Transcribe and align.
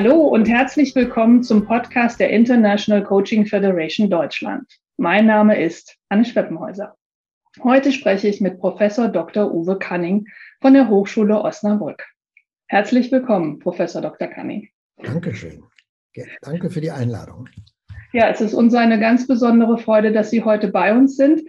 Hallo 0.00 0.28
und 0.28 0.48
herzlich 0.48 0.94
willkommen 0.94 1.42
zum 1.42 1.66
Podcast 1.66 2.20
der 2.20 2.30
International 2.30 3.02
Coaching 3.02 3.46
Federation 3.46 4.08
Deutschland. 4.08 4.64
Mein 4.96 5.26
Name 5.26 5.60
ist 5.60 5.96
Anne 6.08 6.24
Schweppenhäuser. 6.24 6.94
Heute 7.64 7.90
spreche 7.90 8.28
ich 8.28 8.40
mit 8.40 8.60
Professor 8.60 9.08
Dr. 9.08 9.52
Uwe 9.52 9.76
Canning 9.76 10.24
von 10.60 10.74
der 10.74 10.88
Hochschule 10.88 11.40
Osnabrück. 11.42 12.06
Herzlich 12.68 13.10
willkommen, 13.10 13.58
Professor 13.58 14.00
Dr. 14.00 14.28
Canning. 14.28 14.68
Dankeschön. 15.02 15.64
Danke 16.42 16.70
für 16.70 16.80
die 16.80 16.92
Einladung. 16.92 17.48
Ja, 18.12 18.28
es 18.28 18.40
ist 18.40 18.54
uns 18.54 18.76
eine 18.76 19.00
ganz 19.00 19.26
besondere 19.26 19.78
Freude, 19.78 20.12
dass 20.12 20.30
Sie 20.30 20.44
heute 20.44 20.68
bei 20.68 20.96
uns 20.96 21.16
sind. 21.16 21.42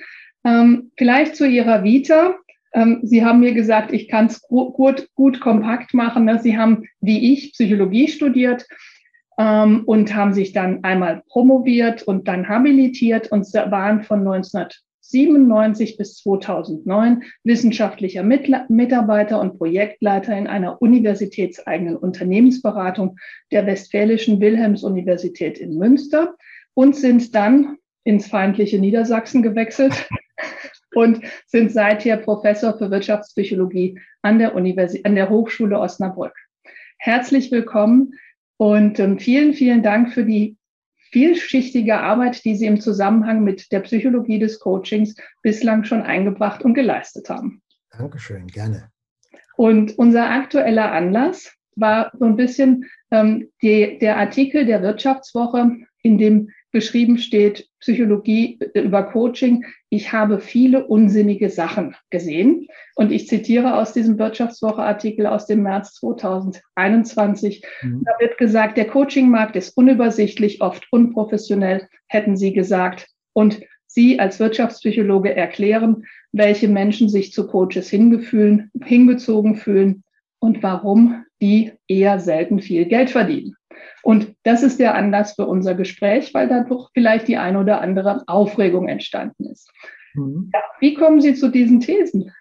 Ähm, 0.43 0.91
vielleicht 0.97 1.35
zu 1.35 1.45
Ihrer 1.45 1.83
Vita. 1.83 2.33
Ähm, 2.73 2.99
Sie 3.03 3.23
haben 3.23 3.39
mir 3.39 3.53
gesagt, 3.53 3.91
ich 3.93 4.07
kann 4.07 4.27
es 4.27 4.41
gut, 4.41 5.09
gut, 5.15 5.39
kompakt 5.39 5.93
machen. 5.93 6.25
Ne? 6.25 6.39
Sie 6.39 6.57
haben, 6.57 6.85
wie 7.01 7.33
ich, 7.33 7.53
Psychologie 7.53 8.07
studiert 8.07 8.65
ähm, 9.37 9.83
und 9.85 10.13
haben 10.13 10.33
sich 10.33 10.53
dann 10.53 10.83
einmal 10.83 11.23
promoviert 11.27 12.03
und 12.03 12.27
dann 12.27 12.47
habilitiert 12.47 13.31
und 13.31 13.45
waren 13.53 14.03
von 14.03 14.19
1997 14.19 15.97
bis 15.97 16.17
2009 16.17 17.23
wissenschaftlicher 17.43 18.23
Mitarbeiter 18.23 19.39
und 19.39 19.57
Projektleiter 19.57 20.37
in 20.37 20.47
einer 20.47 20.81
universitätseigenen 20.81 21.97
Unternehmensberatung 21.97 23.17
der 23.51 23.65
Westfälischen 23.65 24.39
Wilhelms-Universität 24.39 25.57
in 25.57 25.77
Münster 25.77 26.35
und 26.75 26.95
sind 26.95 27.33
dann 27.33 27.77
ins 28.03 28.27
feindliche 28.27 28.79
Niedersachsen 28.79 29.41
gewechselt 29.41 30.07
und 30.93 31.21
sind 31.45 31.71
seither 31.71 32.17
Professor 32.17 32.77
für 32.77 32.91
Wirtschaftspsychologie 32.91 33.99
an 34.21 34.39
der, 34.39 34.55
Universität, 34.55 35.05
an 35.05 35.15
der 35.15 35.29
Hochschule 35.29 35.79
Osnabrück. 35.79 36.33
Herzlich 36.97 37.51
willkommen 37.51 38.13
und 38.57 38.99
ähm, 38.99 39.19
vielen, 39.19 39.53
vielen 39.53 39.83
Dank 39.83 40.13
für 40.13 40.25
die 40.25 40.57
vielschichtige 41.11 41.99
Arbeit, 41.99 42.43
die 42.45 42.55
Sie 42.55 42.65
im 42.65 42.81
Zusammenhang 42.81 43.43
mit 43.43 43.71
der 43.71 43.79
Psychologie 43.81 44.39
des 44.39 44.59
Coachings 44.59 45.15
bislang 45.41 45.83
schon 45.83 46.01
eingebracht 46.01 46.63
und 46.63 46.73
geleistet 46.73 47.29
haben. 47.29 47.61
Dankeschön, 47.91 48.47
gerne. 48.47 48.91
Und 49.55 49.97
unser 49.97 50.29
aktueller 50.29 50.91
Anlass 50.91 51.53
war 51.75 52.11
so 52.17 52.25
ein 52.25 52.35
bisschen 52.35 52.85
ähm, 53.11 53.49
die, 53.61 53.97
der 53.99 54.17
Artikel 54.17 54.65
der 54.65 54.81
Wirtschaftswoche, 54.81 55.77
in 56.01 56.17
dem 56.17 56.49
beschrieben 56.71 57.17
steht, 57.17 57.67
Psychologie 57.79 58.59
äh, 58.73 58.81
über 58.81 59.03
Coaching. 59.03 59.65
Ich 59.89 60.13
habe 60.13 60.39
viele 60.39 60.85
unsinnige 60.85 61.49
Sachen 61.49 61.95
gesehen. 62.09 62.67
Und 62.95 63.11
ich 63.11 63.27
zitiere 63.27 63.75
aus 63.75 63.93
diesem 63.93 64.19
Wirtschaftswoche-Artikel 64.19 65.25
aus 65.25 65.45
dem 65.47 65.63
März 65.63 65.93
2021. 65.95 67.63
Mhm. 67.81 68.03
Da 68.05 68.11
wird 68.19 68.37
gesagt, 68.37 68.77
der 68.77 68.87
Coachingmarkt 68.87 69.55
ist 69.55 69.75
unübersichtlich, 69.77 70.61
oft 70.61 70.87
unprofessionell, 70.91 71.87
hätten 72.07 72.37
Sie 72.37 72.53
gesagt. 72.53 73.07
Und 73.33 73.61
Sie 73.87 74.19
als 74.19 74.39
Wirtschaftspsychologe 74.39 75.35
erklären, 75.35 76.05
welche 76.31 76.67
Menschen 76.67 77.09
sich 77.09 77.33
zu 77.33 77.47
Coaches 77.47 77.89
hingefühlen, 77.89 78.69
hingezogen 78.83 79.55
fühlen 79.55 80.03
und 80.39 80.61
warum 80.61 81.25
die 81.41 81.71
eher 81.87 82.19
selten 82.19 82.59
viel 82.59 82.85
Geld 82.85 83.09
verdienen. 83.09 83.55
Und 84.03 84.35
das 84.43 84.63
ist 84.63 84.79
der 84.79 84.95
Anlass 84.95 85.33
für 85.33 85.45
unser 85.45 85.75
Gespräch, 85.75 86.33
weil 86.33 86.47
dadurch 86.47 86.89
vielleicht 86.93 87.27
die 87.27 87.37
eine 87.37 87.59
oder 87.59 87.81
andere 87.81 88.23
Aufregung 88.27 88.87
entstanden 88.87 89.45
ist. 89.45 89.69
Mhm. 90.13 90.49
Ja, 90.53 90.61
wie 90.79 90.93
kommen 90.93 91.21
Sie 91.21 91.35
zu 91.35 91.49
diesen 91.49 91.79
Thesen? 91.79 92.31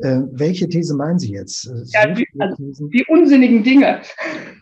Äh, 0.00 0.20
welche 0.32 0.68
These 0.68 0.94
meinen 0.94 1.18
Sie 1.18 1.32
jetzt? 1.32 1.66
Äh, 1.66 1.84
ja, 1.86 2.12
die, 2.12 2.26
also 2.38 2.88
die, 2.88 3.04
unsinnigen 3.08 3.62
Dinge. 3.62 4.02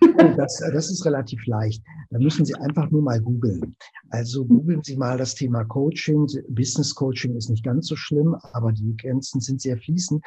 Oh, 0.00 0.32
das, 0.36 0.60
äh, 0.60 0.72
das 0.72 0.90
ist 0.90 1.04
relativ 1.04 1.44
leicht. 1.46 1.82
Da 2.10 2.18
müssen 2.18 2.44
Sie 2.44 2.54
einfach 2.54 2.88
nur 2.90 3.02
mal 3.02 3.20
googeln. 3.20 3.74
Also 4.10 4.44
googeln 4.44 4.82
Sie 4.84 4.96
mal 4.96 5.18
das 5.18 5.34
Thema 5.34 5.64
Coaching. 5.64 6.28
Business 6.48 6.94
Coaching 6.94 7.34
ist 7.36 7.50
nicht 7.50 7.64
ganz 7.64 7.88
so 7.88 7.96
schlimm, 7.96 8.36
aber 8.52 8.70
die 8.70 8.96
Grenzen 8.96 9.40
sind 9.40 9.60
sehr 9.60 9.76
fließend. 9.76 10.22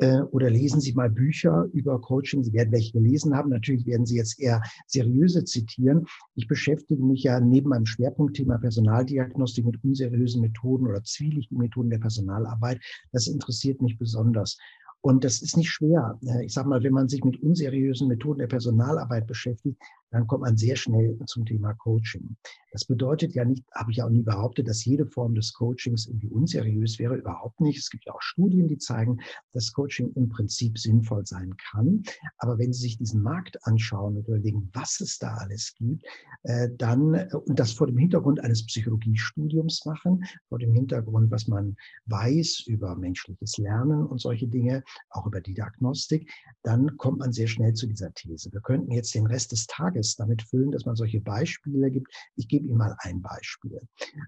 Äh, 0.00 0.22
oder 0.30 0.48
lesen 0.48 0.80
Sie 0.80 0.94
mal 0.94 1.10
Bücher 1.10 1.68
über 1.74 2.00
Coaching. 2.00 2.42
Sie 2.42 2.54
werden 2.54 2.72
welche 2.72 2.92
gelesen 2.92 3.36
haben. 3.36 3.50
Natürlich 3.50 3.84
werden 3.86 4.06
Sie 4.06 4.16
jetzt 4.16 4.40
eher 4.40 4.62
seriöse 4.86 5.44
zitieren. 5.44 6.06
Ich 6.34 6.48
beschäftige 6.48 7.04
mich 7.04 7.22
ja 7.24 7.38
neben 7.38 7.68
meinem 7.68 7.84
Schwerpunktthema 7.84 8.56
Personaldiagnostik 8.56 9.66
mit 9.66 9.84
unseriösen 9.84 10.40
Methoden 10.40 10.86
oder 10.86 11.04
zwielichtigen 11.04 11.60
Methoden 11.60 11.90
der 11.90 11.98
Personalarbeit. 11.98 12.80
Das 13.12 13.26
interessiert 13.26 13.82
mich 13.82 13.98
besonders. 13.98 14.56
Und 15.02 15.24
das 15.24 15.42
ist 15.42 15.56
nicht 15.56 15.70
schwer. 15.70 16.18
Äh, 16.24 16.46
ich 16.46 16.54
sage 16.54 16.68
mal, 16.68 16.82
wenn 16.82 16.94
man 16.94 17.08
sich 17.08 17.22
mit 17.22 17.42
unseriösen 17.42 18.08
Methoden 18.08 18.38
der 18.38 18.46
Personalarbeit 18.46 19.26
beschäftigt, 19.26 19.82
dann 20.10 20.26
kommt 20.26 20.42
man 20.42 20.56
sehr 20.56 20.76
schnell 20.76 21.18
zum 21.26 21.44
Thema 21.46 21.72
Coaching. 21.74 22.36
Das 22.72 22.84
bedeutet 22.84 23.34
ja 23.34 23.44
nicht, 23.44 23.64
habe 23.72 23.90
ich 23.90 24.02
auch 24.02 24.10
nie 24.10 24.22
behauptet, 24.22 24.68
dass 24.68 24.84
jede 24.84 25.06
Form 25.06 25.34
des 25.34 25.52
Coachings 25.52 26.06
irgendwie 26.06 26.28
unseriös 26.28 26.98
wäre. 26.98 27.16
Überhaupt 27.16 27.60
nicht. 27.60 27.78
Es 27.78 27.90
gibt 27.90 28.06
ja 28.06 28.14
auch 28.14 28.22
Studien, 28.22 28.68
die 28.68 28.78
zeigen, 28.78 29.20
dass 29.52 29.72
Coaching 29.72 30.12
im 30.14 30.28
Prinzip 30.28 30.78
sinnvoll 30.78 31.26
sein 31.26 31.56
kann. 31.56 32.02
Aber 32.38 32.58
wenn 32.58 32.72
Sie 32.72 32.82
sich 32.82 32.98
diesen 32.98 33.22
Markt 33.22 33.58
anschauen 33.66 34.16
und 34.16 34.28
überlegen, 34.28 34.68
was 34.72 35.00
es 35.00 35.18
da 35.18 35.34
alles 35.34 35.74
gibt, 35.74 36.04
äh, 36.44 36.68
dann, 36.76 37.14
äh, 37.14 37.28
und 37.46 37.58
das 37.58 37.72
vor 37.72 37.86
dem 37.86 37.98
Hintergrund 37.98 38.40
eines 38.40 38.64
Psychologiestudiums 38.66 39.84
machen, 39.84 40.24
vor 40.48 40.58
dem 40.58 40.72
Hintergrund, 40.72 41.30
was 41.30 41.48
man 41.48 41.76
weiß 42.06 42.64
über 42.66 42.94
menschliches 42.96 43.58
Lernen 43.58 44.06
und 44.06 44.20
solche 44.20 44.46
Dinge, 44.46 44.84
auch 45.10 45.26
über 45.26 45.40
die 45.40 45.54
Diagnostik, 45.54 46.30
dann 46.62 46.96
kommt 46.96 47.18
man 47.18 47.32
sehr 47.32 47.48
schnell 47.48 47.74
zu 47.74 47.86
dieser 47.86 48.12
These. 48.14 48.52
Wir 48.52 48.60
könnten 48.60 48.92
jetzt 48.92 49.14
den 49.14 49.26
Rest 49.26 49.52
des 49.52 49.66
Tages 49.66 49.99
Tages 50.00 50.16
damit 50.16 50.42
füllen, 50.42 50.72
dass 50.72 50.86
man 50.86 50.96
solche 50.96 51.20
Beispiele 51.20 51.90
gibt. 51.90 52.08
Ich 52.36 52.48
gebe 52.48 52.66
Ihnen 52.66 52.78
mal 52.78 52.96
ein 53.00 53.20
Beispiel. 53.22 53.80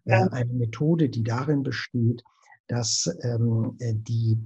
Ja. 0.04 0.26
Äh, 0.26 0.30
eine 0.30 0.52
Methode, 0.52 1.08
die 1.08 1.22
darin 1.22 1.62
besteht, 1.62 2.22
dass 2.68 3.08
ähm, 3.22 3.76
äh, 3.78 3.94
die 3.94 4.38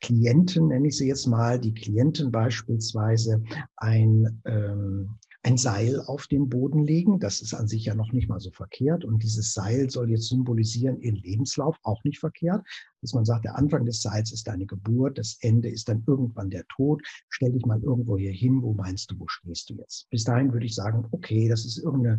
Klienten, 0.00 0.68
nenne 0.68 0.88
ich 0.88 0.96
sie 0.96 1.08
jetzt 1.08 1.26
mal, 1.26 1.58
die 1.58 1.74
Klienten 1.74 2.30
beispielsweise 2.30 3.42
ein 3.76 4.42
ähm, 4.44 5.18
ein 5.46 5.56
Seil 5.56 6.00
auf 6.00 6.26
den 6.26 6.48
Boden 6.48 6.84
legen. 6.84 7.20
Das 7.20 7.40
ist 7.40 7.54
an 7.54 7.68
sich 7.68 7.84
ja 7.84 7.94
noch 7.94 8.12
nicht 8.12 8.28
mal 8.28 8.40
so 8.40 8.50
verkehrt. 8.50 9.04
Und 9.04 9.22
dieses 9.22 9.54
Seil 9.54 9.88
soll 9.90 10.10
jetzt 10.10 10.28
symbolisieren 10.28 11.00
ihren 11.00 11.14
Lebenslauf, 11.14 11.78
auch 11.84 12.02
nicht 12.02 12.18
verkehrt. 12.18 12.66
Dass 13.02 13.14
man 13.14 13.24
sagt, 13.24 13.44
der 13.44 13.56
Anfang 13.56 13.84
des 13.84 14.02
Seils 14.02 14.32
ist 14.32 14.46
deine 14.46 14.66
Geburt, 14.66 15.18
das 15.18 15.38
Ende 15.40 15.70
ist 15.70 15.88
dann 15.88 16.02
irgendwann 16.06 16.50
der 16.50 16.64
Tod. 16.68 17.02
Stell 17.28 17.52
dich 17.52 17.64
mal 17.64 17.80
irgendwo 17.82 18.18
hier 18.18 18.32
hin, 18.32 18.62
wo 18.62 18.72
meinst 18.72 19.10
du, 19.10 19.18
wo 19.18 19.26
stehst 19.28 19.70
du 19.70 19.74
jetzt? 19.74 20.08
Bis 20.10 20.24
dahin 20.24 20.52
würde 20.52 20.66
ich 20.66 20.74
sagen, 20.74 21.06
okay, 21.12 21.48
das 21.48 21.64
ist 21.64 21.78
irgendeine, 21.78 22.18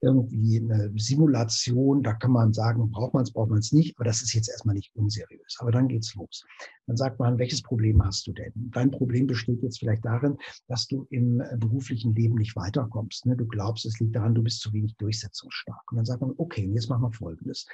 irgendwie 0.00 0.60
eine 0.60 0.92
Simulation. 0.96 2.02
Da 2.02 2.14
kann 2.14 2.32
man 2.32 2.52
sagen, 2.52 2.90
braucht 2.90 3.14
man 3.14 3.22
es, 3.22 3.32
braucht 3.32 3.50
man 3.50 3.58
es 3.60 3.72
nicht. 3.72 3.96
Aber 3.96 4.04
das 4.04 4.22
ist 4.22 4.34
jetzt 4.34 4.48
erstmal 4.48 4.74
nicht 4.74 4.94
unseriös. 4.94 5.56
Aber 5.58 5.72
dann 5.72 5.88
geht's 5.88 6.14
los. 6.14 6.44
Dann 6.86 6.96
sagt 6.96 7.18
man, 7.18 7.38
welches 7.38 7.62
Problem 7.62 8.04
hast 8.04 8.26
du 8.26 8.32
denn? 8.32 8.52
Dein 8.54 8.92
Problem 8.92 9.26
besteht 9.26 9.62
jetzt 9.62 9.80
vielleicht 9.80 10.04
darin, 10.04 10.36
dass 10.68 10.86
du 10.86 11.06
im 11.10 11.42
beruflichen 11.58 12.14
Leben 12.14 12.36
nicht 12.36 12.54
weiter 12.54 12.66
weiterkommst. 12.76 13.26
Ne? 13.26 13.36
Du 13.36 13.46
glaubst, 13.46 13.86
es 13.86 13.98
liegt 14.00 14.14
daran, 14.14 14.34
du 14.34 14.42
bist 14.42 14.60
zu 14.60 14.72
wenig 14.72 14.96
durchsetzungsstark. 14.96 15.90
Und 15.90 15.96
dann 15.96 16.04
sagt 16.04 16.20
man, 16.20 16.34
okay, 16.36 16.70
jetzt 16.74 16.88
machen 16.88 17.02
wir 17.02 17.12
Folgendes. 17.12 17.66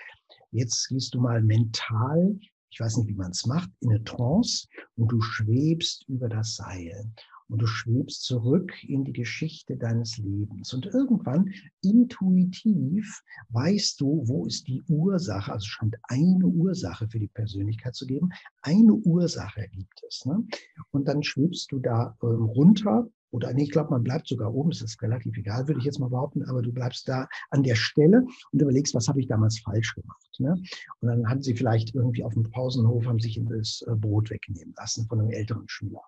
Jetzt 0.52 0.88
gehst 0.88 1.14
du 1.14 1.20
mal 1.20 1.42
mental, 1.42 2.38
ich 2.70 2.78
weiß 2.78 2.98
nicht, 2.98 3.08
wie 3.08 3.14
man 3.14 3.30
es 3.30 3.46
macht, 3.46 3.70
in 3.80 3.90
eine 3.90 4.04
Trance 4.04 4.68
und 4.96 5.10
du 5.10 5.20
schwebst 5.20 6.04
über 6.08 6.28
das 6.28 6.56
Seil. 6.56 7.10
Und 7.48 7.60
du 7.60 7.66
schwebst 7.66 8.22
zurück 8.22 8.72
in 8.84 9.04
die 9.04 9.12
Geschichte 9.12 9.76
deines 9.76 10.16
Lebens. 10.16 10.72
Und 10.72 10.86
irgendwann 10.86 11.52
intuitiv 11.82 13.22
weißt 13.50 14.00
du, 14.00 14.22
wo 14.26 14.46
ist 14.46 14.68
die 14.68 14.82
Ursache. 14.88 15.52
Also 15.52 15.66
scheint 15.66 15.96
eine 16.04 16.46
Ursache 16.46 17.08
für 17.08 17.18
die 17.18 17.28
Persönlichkeit 17.28 17.94
zu 17.94 18.06
geben. 18.06 18.30
Eine 18.62 18.94
Ursache 18.94 19.68
gibt 19.70 20.02
es. 20.08 20.24
Ne? 20.24 20.46
Und 20.92 21.08
dann 21.08 21.22
schwebst 21.22 21.72
du 21.72 21.78
da 21.78 22.16
ähm, 22.22 22.44
runter 22.44 23.06
oder 23.32 23.52
nee, 23.54 23.64
ich 23.64 23.70
glaube, 23.70 23.90
man 23.90 24.04
bleibt 24.04 24.28
sogar 24.28 24.54
oben, 24.54 24.70
das 24.70 24.82
ist 24.82 25.00
relativ 25.02 25.36
egal, 25.38 25.66
würde 25.66 25.80
ich 25.80 25.86
jetzt 25.86 25.98
mal 25.98 26.10
behaupten, 26.10 26.44
aber 26.44 26.60
du 26.60 26.70
bleibst 26.70 27.08
da 27.08 27.26
an 27.50 27.62
der 27.62 27.76
Stelle 27.76 28.26
und 28.52 28.62
überlegst, 28.62 28.94
was 28.94 29.08
habe 29.08 29.20
ich 29.20 29.26
damals 29.26 29.58
falsch 29.58 29.94
gemacht. 29.94 30.36
Ne? 30.38 30.54
Und 31.00 31.08
dann 31.08 31.26
hatten 31.28 31.42
sie 31.42 31.54
vielleicht 31.54 31.94
irgendwie 31.94 32.24
auf 32.24 32.34
dem 32.34 32.50
Pausenhof, 32.50 33.06
haben 33.06 33.18
sich 33.18 33.40
das 33.48 33.82
äh, 33.88 33.96
Brot 33.96 34.30
wegnehmen 34.30 34.74
lassen 34.76 35.06
von 35.06 35.18
einem 35.18 35.30
älteren 35.30 35.66
Schüler. 35.66 36.02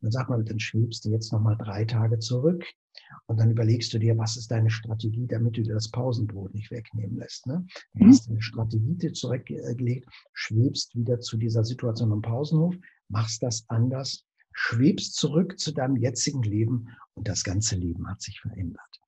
Und 0.00 0.06
dann 0.06 0.10
sagt 0.10 0.30
man, 0.30 0.44
dann 0.44 0.58
schwebst 0.58 1.04
du 1.04 1.10
jetzt 1.10 1.32
nochmal 1.32 1.56
drei 1.56 1.84
Tage 1.84 2.18
zurück 2.18 2.64
und 3.26 3.38
dann 3.38 3.52
überlegst 3.52 3.94
du 3.94 3.98
dir, 3.98 4.18
was 4.18 4.36
ist 4.36 4.50
deine 4.50 4.68
Strategie, 4.68 5.28
damit 5.28 5.56
du 5.56 5.62
dir 5.62 5.74
das 5.74 5.90
Pausenbrot 5.90 6.54
nicht 6.54 6.72
wegnehmen 6.72 7.18
lässt. 7.18 7.46
Ne? 7.46 7.64
Du 7.94 8.04
mhm. 8.04 8.08
hast 8.10 8.28
eine 8.28 8.42
Strategie 8.42 8.96
dir 8.96 9.12
zurückgelegt, 9.12 10.08
schwebst 10.32 10.96
wieder 10.96 11.20
zu 11.20 11.36
dieser 11.36 11.62
Situation 11.62 12.10
am 12.10 12.20
Pausenhof, 12.20 12.74
machst 13.08 13.44
das 13.44 13.64
anders 13.68 14.24
schwebst 14.54 15.14
zurück 15.16 15.58
zu 15.58 15.72
deinem 15.72 15.96
jetzigen 15.96 16.42
Leben 16.42 16.96
und 17.14 17.28
das 17.28 17.44
ganze 17.44 17.76
Leben 17.76 18.08
hat 18.08 18.22
sich 18.22 18.40
verändert. 18.40 19.03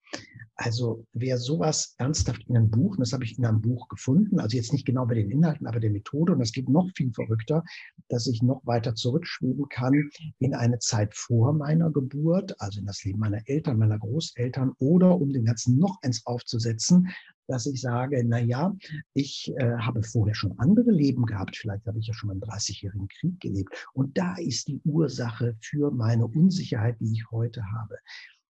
Also 0.59 1.07
wer 1.13 1.37
sowas 1.37 1.95
ernsthaft 1.99 2.43
in 2.49 2.57
einem 2.57 2.71
Buch, 2.71 2.93
und 2.93 3.01
das 3.01 3.13
habe 3.13 3.25
ich 3.25 3.39
in 3.39 3.45
einem 3.45 3.61
Buch 3.61 3.89
gefunden, 3.89 4.41
also 4.41 4.57
jetzt 4.57 4.73
nicht 4.73 4.87
genau 4.87 5.05
bei 5.05 5.15
den 5.15 5.31
Inhalten, 5.31 5.67
aber 5.67 5.81
der 5.81 5.91
Methode, 5.91 6.33
und 6.33 6.39
das 6.39 6.53
geht 6.53 6.69
noch 6.69 6.91
viel 6.95 7.13
verrückter, 7.13 7.63
dass 8.09 8.27
ich 8.27 8.43
noch 8.43 8.65
weiter 8.65 8.95
zurückschweben 8.95 9.69
kann 9.69 10.11
in 10.39 10.55
eine 10.55 10.79
Zeit 10.79 11.15
vor 11.15 11.53
meiner 11.53 11.91
Geburt, 11.91 12.59
also 12.59 12.81
in 12.81 12.87
das 12.87 13.05
Leben 13.05 13.19
meiner 13.19 13.47
Eltern, 13.47 13.79
meiner 13.79 13.99
Großeltern, 13.99 14.73
oder 14.79 15.21
um 15.21 15.31
dem 15.31 15.45
Ganzen 15.45 15.79
noch 15.79 15.99
eins 16.03 16.25
aufzusetzen, 16.25 17.09
dass 17.49 17.67
ich 17.67 17.81
sage, 17.81 18.25
na 18.27 18.41
ja, 18.41 18.75
ich 19.15 19.53
äh, 19.57 19.77
habe 19.79 20.03
vorher 20.03 20.35
schon 20.35 20.59
andere 20.59 20.91
Leben 20.91 21.27
gehabt. 21.27 21.57
Vielleicht 21.57 21.87
habe 21.87 21.99
ich 21.99 22.07
ja 22.07 22.15
schon 22.15 22.31
im 22.31 22.41
30-jährigen 22.41 23.09
Krieg 23.09 23.39
gelebt. 23.41 23.87
Und 23.93 24.19
da 24.19 24.37
ist 24.37 24.69
die 24.69 24.81
Ursache 24.85 25.57
für 25.61 25.91
meine 25.93 26.27
Unsicherheit, 26.27 26.97
die 27.01 27.13
ich 27.13 27.31
heute 27.31 27.63
habe. 27.73 27.97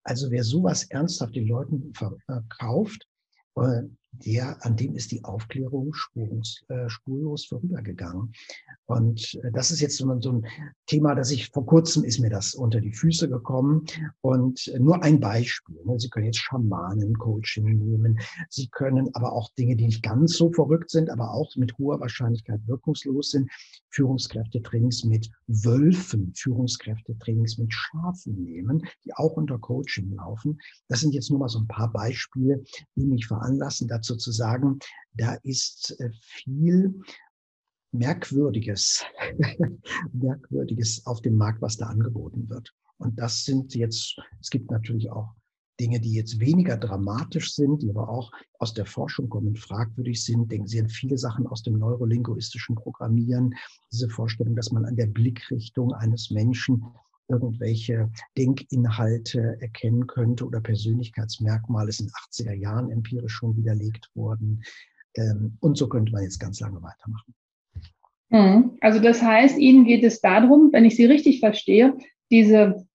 Also 0.09 0.31
wer 0.31 0.43
sowas 0.43 0.85
ernsthaft 0.85 1.37
den 1.37 1.49
Leuten 1.49 1.93
verkauft, 1.93 3.07
äh, 3.57 3.83
der, 4.13 4.65
an 4.65 4.75
dem 4.75 4.95
ist 4.95 5.13
die 5.13 5.23
Aufklärung 5.23 5.93
spurlos, 5.93 6.65
äh, 6.69 6.89
spurlos 6.89 7.45
vorübergegangen. 7.45 8.33
Und 8.89 9.39
äh, 9.43 9.53
das 9.53 9.71
ist 9.71 9.81
jetzt 9.81 9.99
so 9.99 10.11
ein, 10.11 10.47
Thema, 10.87 11.15
das 11.15 11.31
ich 11.31 11.51
vor 11.51 11.67
kurzem 11.67 12.05
ist 12.05 12.19
mir 12.19 12.31
das 12.31 12.55
unter 12.55 12.81
die 12.81 12.93
Füße 12.93 13.29
gekommen. 13.29 13.85
Und 14.23 14.67
äh, 14.69 14.79
nur 14.79 15.03
ein 15.03 15.21
Beispiel. 15.21 15.79
Ne? 15.85 16.01
Sie 16.01 16.09
können 16.09 16.27
jetzt 16.27 16.39
Schamanen-Coaching 16.39 17.65
nehmen. 17.65 18.19
Sie 18.49 18.69
können 18.69 19.11
aber 19.15 19.33
auch 19.33 19.51
Dinge, 19.59 19.77
die 19.77 19.85
nicht 19.85 20.03
ganz 20.03 20.37
so 20.37 20.51
verrückt 20.51 20.91
sind, 20.91 21.11
aber 21.11 21.33
auch 21.33 21.55
mit 21.57 21.77
hoher 21.77 22.01
Wahrscheinlichkeit 22.01 22.61
wirkungslos 22.67 23.33
sind. 23.33 23.51
Führungskräftetrainings 23.91 25.05
mit 25.05 25.31
Wölfen, 25.47 26.33
Führungskräftetrainings 26.35 27.59
mit 27.59 27.73
Schafen 27.73 28.43
nehmen, 28.43 28.83
die 29.05 29.15
auch 29.15 29.33
unter 29.33 29.59
Coaching 29.59 30.15
laufen. 30.15 30.59
Das 30.89 31.01
sind 31.01 31.13
jetzt 31.13 31.31
nur 31.31 31.41
mal 31.41 31.49
so 31.49 31.59
ein 31.59 31.69
paar 31.69 31.93
Beispiele, 31.93 32.65
die 32.97 33.07
mich 33.07 33.27
veranlassen, 33.27 33.89
dazu 33.89 34.17
zu 34.17 34.33
sagen, 34.33 34.79
da 35.15 35.35
ist 35.43 35.99
äh, 36.01 36.11
viel 36.13 37.03
Merkwürdiges, 37.93 39.05
Merkwürdiges 40.13 41.07
auf 41.07 41.21
dem 41.23 41.37
Markt, 41.37 41.63
was 41.63 41.77
da 41.77 41.87
angeboten 41.87 42.49
wird. 42.49 42.75
Und 42.99 43.19
das 43.19 43.45
sind 43.45 43.75
jetzt, 43.75 44.19
es 44.41 44.51
gibt 44.51 44.71
natürlich 44.71 45.11
auch 45.11 45.35
Dinge, 45.81 46.01
die 46.01 46.13
jetzt 46.13 46.41
weniger 46.41 46.77
dramatisch 46.77 47.55
sind, 47.55 47.83
die 47.83 47.91
aber 47.91 48.09
auch 48.09 48.33
aus 48.59 48.75
der 48.75 48.85
Forschung 48.85 49.29
kommen, 49.29 49.55
fragwürdig 49.55 50.23
sind. 50.23 50.51
Denken 50.51 50.67
Sie 50.67 50.81
an 50.81 50.89
viele 50.89 51.17
Sachen 51.17 51.47
aus 51.47 51.63
dem 51.63 51.79
neurolinguistischen 51.79 52.75
Programmieren. 52.75 53.55
Diese 53.93 54.09
Vorstellung, 54.09 54.57
dass 54.57 54.73
man 54.73 54.85
an 54.85 54.97
der 54.97 55.07
Blickrichtung 55.07 55.93
eines 55.93 56.31
Menschen 56.31 56.85
irgendwelche 57.29 58.11
Denkinhalte 58.37 59.61
erkennen 59.61 60.07
könnte 60.07 60.47
oder 60.47 60.61
Persönlichkeitsmerkmale 60.61 61.91
ist 61.91 62.01
in 62.01 62.11
80er 62.11 62.55
Jahren 62.55 62.91
empirisch 62.91 63.35
schon 63.35 63.57
widerlegt 63.57 64.11
worden. 64.15 64.65
Ähm, 65.15 65.57
und 65.61 65.77
so 65.77 65.89
könnte 65.89 66.11
man 66.11 66.23
jetzt 66.23 66.41
ganz 66.41 66.59
lange 66.61 66.83
weitermachen. 66.83 67.35
Hm. 68.31 68.77
Also 68.81 69.01
das 69.01 69.23
heißt, 69.23 69.59
Ihnen 69.59 69.85
geht 69.85 70.05
es 70.05 70.21
darum, 70.21 70.73
wenn 70.73 70.85
ich 70.85 70.97
Sie 70.97 71.07
richtig 71.07 71.41
verstehe, 71.41 71.97
diese, 72.31 72.87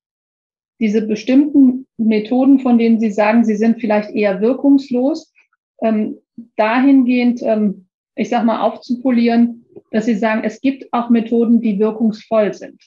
diese 0.80 1.08
bestimmten 1.08 1.88
Methoden, 1.98 2.60
von 2.60 2.78
denen 2.78 3.00
Sie 3.00 3.12
sagen, 3.12 3.44
sie 3.44 3.56
sind 3.56 3.80
vielleicht 3.80 4.12
eher 4.12 4.42
wirkungslos, 4.42 5.34
ähm, 5.82 6.18
dahingehend, 6.56 7.42
ähm, 7.44 7.88
ich 8.16 8.30
sag 8.30 8.46
mal, 8.46 8.62
aufzupolieren, 8.62 9.66
dass 9.92 10.06
Sie 10.06 10.16
sagen, 10.16 10.42
es 10.44 10.62
gibt 10.62 10.92
auch 10.92 11.10
Methoden, 11.10 11.62
die 11.62 11.80
wirkungsvoll 11.80 12.54
sind. 12.54 12.82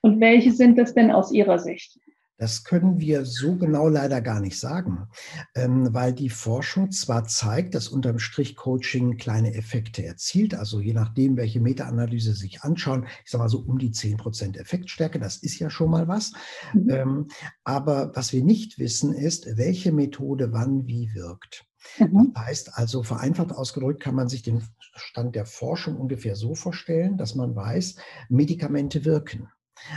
Und 0.00 0.20
welche 0.20 0.52
sind 0.52 0.78
das 0.78 0.94
denn 0.94 1.10
aus 1.10 1.32
Ihrer 1.32 1.58
Sicht? 1.58 1.98
Das 2.36 2.64
können 2.64 2.98
wir 2.98 3.24
so 3.24 3.56
genau 3.56 3.88
leider 3.88 4.20
gar 4.20 4.40
nicht 4.40 4.58
sagen, 4.58 5.08
ähm, 5.54 5.94
weil 5.94 6.12
die 6.12 6.30
Forschung 6.30 6.90
zwar 6.90 7.24
zeigt, 7.24 7.74
dass 7.74 7.88
unterm 7.88 8.18
Strich 8.18 8.56
Coaching 8.56 9.16
kleine 9.16 9.54
Effekte 9.54 10.04
erzielt, 10.04 10.54
also 10.54 10.80
je 10.80 10.94
nachdem, 10.94 11.36
welche 11.36 11.60
Meta-Analyse 11.60 12.34
sich 12.34 12.62
anschauen, 12.62 13.06
ich 13.24 13.30
sage 13.30 13.44
mal 13.44 13.48
so 13.48 13.60
um 13.60 13.78
die 13.78 13.92
10% 13.92 14.58
Effektstärke, 14.58 15.20
das 15.20 15.36
ist 15.36 15.58
ja 15.60 15.70
schon 15.70 15.90
mal 15.90 16.08
was. 16.08 16.32
Mhm. 16.72 16.90
Ähm, 16.90 17.28
aber 17.62 18.10
was 18.14 18.32
wir 18.32 18.42
nicht 18.42 18.78
wissen 18.78 19.14
ist, 19.14 19.56
welche 19.56 19.92
Methode 19.92 20.52
wann 20.52 20.86
wie 20.88 21.14
wirkt. 21.14 21.64
Mhm. 21.98 22.32
Das 22.34 22.44
heißt 22.44 22.78
also, 22.78 23.02
vereinfacht 23.02 23.52
ausgedrückt 23.52 24.02
kann 24.02 24.14
man 24.14 24.28
sich 24.28 24.42
den 24.42 24.62
Stand 24.96 25.34
der 25.36 25.46
Forschung 25.46 25.96
ungefähr 25.96 26.34
so 26.34 26.54
vorstellen, 26.54 27.16
dass 27.16 27.34
man 27.34 27.54
weiß, 27.54 27.96
Medikamente 28.28 29.04
wirken. 29.04 29.48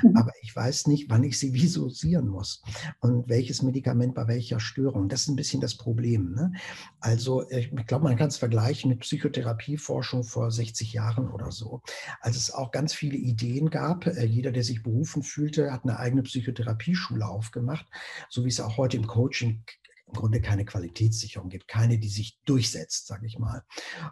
Mhm. 0.03 0.18
Aber 0.18 0.31
ich 0.41 0.56
weiß 0.56 0.88
nicht, 0.88 1.09
wann 1.09 1.24
ich 1.24 1.39
sie 1.39 1.53
visualisieren 1.53 2.27
muss 2.27 2.62
und 3.00 3.29
welches 3.29 3.62
Medikament 3.62 4.15
bei 4.15 4.27
welcher 4.27 4.59
Störung. 4.59 5.09
Das 5.09 5.21
ist 5.21 5.27
ein 5.29 5.35
bisschen 5.35 5.62
das 5.62 5.75
Problem. 5.75 6.33
Ne? 6.33 6.51
Also 7.00 7.50
ich 7.50 7.71
glaube, 7.88 8.06
man 8.06 8.18
kann 8.18 8.27
es 8.27 8.38
vergleichen 8.38 8.89
mit 8.89 9.00
Psychotherapieforschung 9.00 10.24
vor 10.24 10.51
60 10.51 10.94
Jahren 10.94 11.29
oder 11.29 11.51
so, 11.51 11.81
als 12.21 12.38
es 12.38 12.51
auch 12.51 12.71
ganz 12.71 12.94
viele 12.94 13.18
Ideen 13.18 13.69
gab. 13.69 14.06
Äh, 14.07 14.25
jeder, 14.25 14.51
der 14.51 14.63
sich 14.63 14.83
berufen 14.83 15.24
fühlte, 15.24 15.71
hat 15.71 15.83
eine 15.83 16.00
eigene 16.00 16.23
Psychotherapieschule 16.23 17.25
aufgemacht, 17.25 17.85
so 18.30 18.44
wie 18.45 18.50
es 18.50 18.59
auch 18.59 18.77
heute 18.77 18.97
im 18.97 19.07
Coaching 19.07 19.63
im 20.07 20.13
Grunde 20.13 20.42
keine 20.42 20.65
Qualitätssicherung 20.65 21.50
gibt, 21.50 21.68
keine, 21.68 22.00
die 22.00 22.09
sich 22.09 22.39
durchsetzt, 22.45 23.07
sage 23.07 23.25
ich 23.25 23.39
mal. 23.39 23.63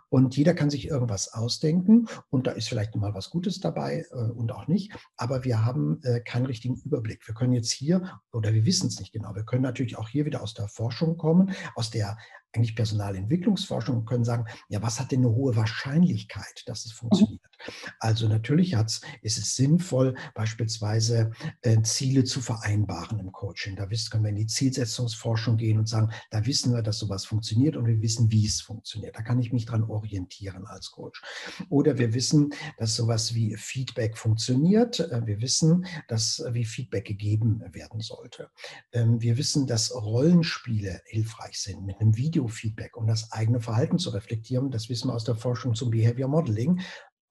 Und 0.10 0.36
jeder 0.36 0.54
kann 0.54 0.70
sich 0.70 0.88
irgendwas 0.88 1.34
ausdenken 1.34 2.08
und 2.30 2.48
da 2.48 2.52
ist 2.52 2.68
vielleicht 2.68 2.96
mal 2.96 3.14
was 3.14 3.30
Gutes 3.30 3.60
dabei 3.60 4.06
äh, 4.12 4.16
und 4.16 4.52
auch 4.52 4.68
nicht, 4.68 4.94
aber 5.16 5.44
wir 5.44 5.64
haben 5.64 6.02
äh, 6.04 6.20
keinen 6.22 6.46
richtigen 6.46 6.76
Überblick. 6.76 7.28
Wir 7.28 7.36
können 7.36 7.54
jetzt 7.54 7.72
hier, 7.72 8.20
oder 8.32 8.54
wir 8.54 8.66
wissen 8.66 8.88
es 8.88 9.00
nicht 9.00 9.14
genau, 9.14 9.36
wir 9.36 9.46
können 9.46 9.64
natürlich 9.64 9.98
auch 9.98 10.10
hier 10.10 10.26
wieder 10.26 10.42
aus 10.42 10.54
der 10.54 10.68
Forschung 10.68 11.18
kommen, 11.18 11.52
aus 11.76 11.90
der 11.90 12.18
eigentlich 12.56 12.76
Personalentwicklungsforschung 12.76 13.98
und 13.98 14.06
können 14.06 14.24
sagen, 14.24 14.46
ja, 14.70 14.82
was 14.82 15.00
hat 15.00 15.12
denn 15.12 15.20
eine 15.20 15.34
hohe 15.34 15.56
Wahrscheinlichkeit, 15.56 16.64
dass 16.66 16.86
es 16.86 16.94
mhm. 16.94 16.98
funktioniert? 16.98 17.42
Also 18.00 18.28
natürlich 18.28 18.76
hat's, 18.76 19.02
ist 19.22 19.38
es 19.38 19.56
sinnvoll, 19.56 20.16
beispielsweise 20.34 21.32
äh, 21.62 21.82
Ziele 21.82 22.24
zu 22.24 22.42
vereinbaren 22.42 23.20
im 23.20 23.32
Coaching. 23.32 23.76
Da 23.76 23.90
wissen, 23.90 24.10
können 24.12 24.24
wir 24.24 24.30
in 24.30 24.36
die 24.36 24.48
Zielsetzungsforschung 24.48 25.58
gehen 25.58 25.80
und 25.80 25.88
sagen, 25.88 26.12
da 26.32 26.46
wissen 26.46 26.74
wir, 26.74 26.82
dass 26.82 27.00
sowas 27.00 27.26
funktioniert 27.26 27.78
und 27.78 27.86
wir 27.88 28.02
wissen, 28.02 28.32
wie 28.32 28.46
es 28.46 28.62
funktioniert. 28.62 29.16
Da 29.16 29.22
kann 29.22 29.40
ich 29.40 29.52
mich 29.52 29.66
dran 29.66 29.84
orientieren 29.84 30.66
als 30.66 30.92
Coach. 30.92 31.22
Oder 31.70 31.98
wir 31.98 32.14
wissen, 32.14 32.54
dass 32.78 32.96
sowas 32.96 33.34
wie 33.34 33.56
Feedback 33.56 34.18
funktioniert. 34.18 35.00
Äh, 35.00 35.26
wir 35.26 35.42
wissen, 35.42 35.86
dass 36.08 36.40
äh, 36.40 36.54
wie 36.54 36.66
Feedback 36.66 37.06
gegeben 37.06 37.64
werden 37.72 38.02
sollte. 38.02 38.50
Ähm, 38.92 39.22
wir 39.22 39.38
wissen, 39.38 39.68
dass 39.68 39.94
Rollenspiele 39.94 41.02
hilfreich 41.06 41.60
sind 41.60 41.86
mit 41.86 42.00
einem 42.00 42.16
Video 42.16 42.45
Biofeedback, 42.46 42.98
um 42.98 43.08
das 43.08 43.32
eigene 43.32 43.60
Verhalten 43.60 43.98
zu 43.98 44.12
reflektieren. 44.12 44.72
Das 44.72 44.90
wissen 44.90 45.10
wir 45.10 45.16
aus 45.16 45.24
der 45.24 45.36
Forschung 45.36 45.76
zum 45.76 45.92
Behavior 45.92 46.30
Modeling 46.30 46.82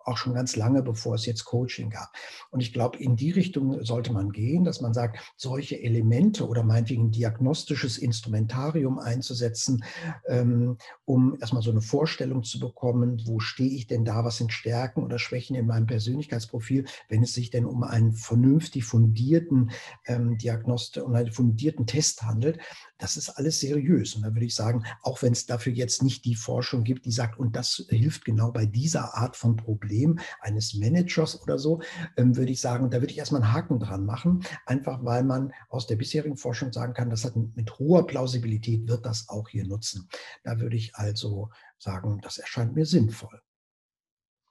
auch 0.05 0.17
schon 0.17 0.35
ganz 0.35 0.57
lange, 0.57 0.83
bevor 0.83 1.15
es 1.15 1.27
jetzt 1.27 1.45
Coaching 1.45 1.91
gab. 1.91 2.13
Und 2.51 2.61
ich 2.61 2.73
glaube, 2.73 2.99
in 2.99 3.17
die 3.17 3.31
Richtung 3.31 3.83
sollte 3.85 4.13
man 4.13 4.33
gehen, 4.33 4.65
dass 4.65 4.81
man 4.81 4.95
sagt, 4.95 5.19
solche 5.37 5.81
Elemente 5.81 6.47
oder 6.47 6.63
meinetwegen 6.63 7.11
diagnostisches 7.11 7.99
Instrumentarium 7.99 8.99
einzusetzen, 8.99 9.85
ähm, 10.29 10.77
um 11.05 11.37
erstmal 11.41 11.63
so 11.63 11.71
eine 11.71 11.81
Vorstellung 11.81 12.43
zu 12.43 12.61
bekommen, 12.61 13.23
wo 13.25 13.41
stehe 13.41 13.71
ich 13.71 13.87
denn 13.87 14.05
da, 14.05 14.25
was 14.25 14.37
sind 14.37 14.53
Stärken 14.53 15.03
oder 15.03 15.19
Schwächen 15.19 15.57
in 15.57 15.67
meinem 15.67 15.87
Persönlichkeitsprofil, 15.87 16.85
wenn 17.09 17.23
es 17.23 17.33
sich 17.33 17.51
denn 17.51 17.65
um 17.65 17.83
einen 17.83 18.13
vernünftig 18.13 18.85
fundierten 18.85 19.71
ähm, 20.07 20.37
Diagnost 20.37 20.99
und 20.99 21.15
einen 21.17 21.33
fundierten 21.33 21.87
Test 21.87 22.23
handelt. 22.23 22.59
Das 22.99 23.17
ist 23.17 23.31
alles 23.31 23.61
seriös. 23.61 24.15
Und 24.15 24.23
da 24.23 24.33
würde 24.33 24.47
ich 24.47 24.55
sagen, 24.55 24.85
auch 25.03 25.23
wenn 25.23 25.33
es 25.33 25.47
dafür 25.47 25.73
jetzt 25.73 26.03
nicht 26.03 26.25
die 26.25 26.37
Forschung 26.37 26.85
gibt, 26.85 27.07
die 27.07 27.11
sagt, 27.11 27.39
und 27.39 27.57
das 27.57 27.87
hilft 27.89 28.25
genau 28.25 28.53
bei 28.53 28.67
dieser 28.67 29.17
Art 29.17 29.37
von 29.37 29.57
Problem, 29.57 30.19
eines 30.41 30.75
Managers 30.75 31.43
oder 31.43 31.59
so, 31.59 31.81
ähm, 32.17 32.37
würde 32.37 32.53
ich 32.53 32.61
sagen, 32.61 32.91
da 32.91 33.01
würde 33.01 33.13
ich 33.13 33.19
erstmal 33.19 33.43
einen 33.43 33.53
Haken 33.53 33.81
dran 33.81 34.05
machen, 34.05 34.45
einfach 34.67 35.05
weil 35.05 35.25
man 35.25 35.53
aus 35.69 35.87
der 35.87 35.97
bisherigen 35.97 36.37
Forschung 36.37 36.73
sagen 36.73 36.95
kann, 36.95 37.11
das 37.11 37.25
hat 37.25 37.35
mit 37.37 37.79
hoher 37.79 38.07
Plausibilität 38.07 38.89
wird 38.89 39.05
das 39.05 39.29
auch 39.29 39.49
hier 39.49 39.67
nutzen. 39.67 40.09
Da 40.45 40.61
würde 40.61 40.77
ich 40.77 40.95
also 40.95 41.51
sagen, 41.79 42.21
das 42.23 42.39
erscheint 42.39 42.75
mir 42.75 42.87
sinnvoll. 42.87 43.41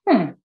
Hm. 0.05 0.35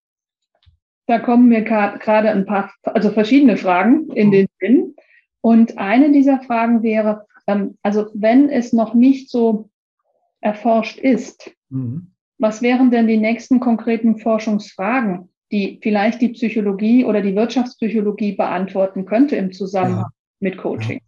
Da 1.06 1.18
kommen 1.18 1.48
mir 1.48 1.62
gerade 1.62 2.30
ein 2.30 2.44
paar, 2.44 2.70
also 2.82 3.10
verschiedene 3.10 3.56
Fragen 3.56 4.10
in 4.10 4.30
den 4.30 4.46
Sinn. 4.60 4.94
Und 5.40 5.78
eine 5.78 6.12
dieser 6.12 6.40
Fragen 6.42 6.82
wäre, 6.82 7.26
ähm, 7.48 7.76
also 7.82 8.06
wenn 8.14 8.48
es 8.48 8.72
noch 8.72 8.94
nicht 8.94 9.30
so 9.30 9.70
erforscht 10.40 10.98
ist, 10.98 11.50
mhm. 11.68 12.12
Was 12.38 12.62
wären 12.62 12.90
denn 12.90 13.08
die 13.08 13.16
nächsten 13.16 13.58
konkreten 13.58 14.18
Forschungsfragen, 14.18 15.28
die 15.50 15.80
vielleicht 15.82 16.20
die 16.20 16.28
Psychologie 16.30 17.04
oder 17.04 17.20
die 17.20 17.34
Wirtschaftspsychologie 17.34 18.32
beantworten 18.32 19.04
könnte 19.04 19.36
im 19.36 19.52
Zusammenhang 19.52 20.04
ja. 20.04 20.12
mit 20.40 20.56
Coaching? 20.56 21.00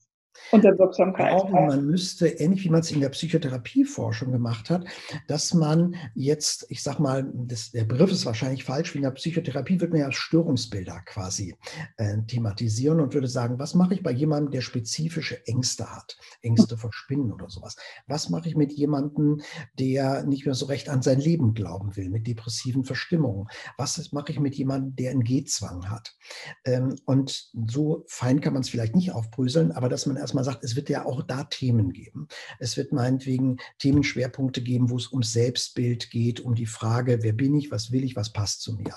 Und 0.52 0.64
der 0.64 0.78
Wirksamkeit. 0.78 1.30
Glaube, 1.30 1.52
man 1.52 1.86
müsste, 1.86 2.26
ähnlich 2.26 2.64
wie 2.64 2.70
man 2.70 2.80
es 2.80 2.90
in 2.90 3.00
der 3.00 3.08
Psychotherapieforschung 3.10 4.32
gemacht 4.32 4.70
hat, 4.70 4.84
dass 5.28 5.54
man 5.54 5.94
jetzt, 6.14 6.66
ich 6.68 6.82
sag 6.82 6.98
mal, 6.98 7.30
das, 7.34 7.70
der 7.70 7.84
Begriff 7.84 8.10
ist 8.10 8.26
wahrscheinlich 8.26 8.64
falsch, 8.64 8.94
wie 8.94 8.98
in 8.98 9.04
der 9.04 9.10
Psychotherapie 9.12 9.80
würde 9.80 9.92
man 9.92 10.00
ja 10.00 10.12
Störungsbilder 10.12 11.00
quasi 11.06 11.56
äh, 11.96 12.16
thematisieren 12.26 13.00
und 13.00 13.14
würde 13.14 13.28
sagen, 13.28 13.58
was 13.58 13.74
mache 13.74 13.94
ich 13.94 14.02
bei 14.02 14.12
jemandem, 14.12 14.50
der 14.52 14.60
spezifische 14.60 15.46
Ängste 15.46 15.94
hat, 15.94 16.16
Ängste 16.42 16.76
vor 16.76 16.92
Spinnen 16.92 17.32
oder 17.32 17.48
sowas? 17.48 17.76
Was 18.06 18.28
mache 18.28 18.48
ich 18.48 18.56
mit 18.56 18.72
jemandem, 18.72 19.40
der 19.78 20.24
nicht 20.24 20.46
mehr 20.46 20.54
so 20.54 20.66
recht 20.66 20.88
an 20.88 21.02
sein 21.02 21.20
Leben 21.20 21.54
glauben 21.54 21.96
will, 21.96 22.10
mit 22.10 22.26
depressiven 22.26 22.84
Verstimmungen? 22.84 23.46
Was 23.76 24.12
mache 24.12 24.32
ich 24.32 24.40
mit 24.40 24.54
jemandem, 24.54 24.96
der 24.96 25.10
einen 25.12 25.24
Gehzwang 25.24 25.90
hat? 25.90 26.14
Ähm, 26.64 26.96
und 27.04 27.50
so 27.68 28.04
fein 28.08 28.40
kann 28.40 28.52
man 28.52 28.62
es 28.62 28.68
vielleicht 28.68 28.96
nicht 28.96 29.12
aufbröseln, 29.12 29.72
aber 29.72 29.88
dass 29.88 30.06
man 30.06 30.16
erstmal 30.20 30.44
sagt, 30.44 30.64
es 30.64 30.76
wird 30.76 30.88
ja 30.88 31.04
auch 31.04 31.22
da 31.22 31.44
Themen 31.44 31.92
geben. 31.92 32.28
Es 32.58 32.76
wird 32.76 32.92
meinetwegen 32.92 33.58
Themenschwerpunkte 33.78 34.62
geben, 34.62 34.90
wo 34.90 34.96
es 34.96 35.08
um 35.08 35.22
Selbstbild 35.22 36.10
geht, 36.10 36.40
um 36.40 36.54
die 36.54 36.66
Frage, 36.66 37.22
wer 37.22 37.32
bin 37.32 37.54
ich, 37.54 37.70
was 37.70 37.92
will 37.92 38.04
ich, 38.04 38.16
was 38.16 38.32
passt 38.32 38.62
zu 38.62 38.74
mir. 38.74 38.94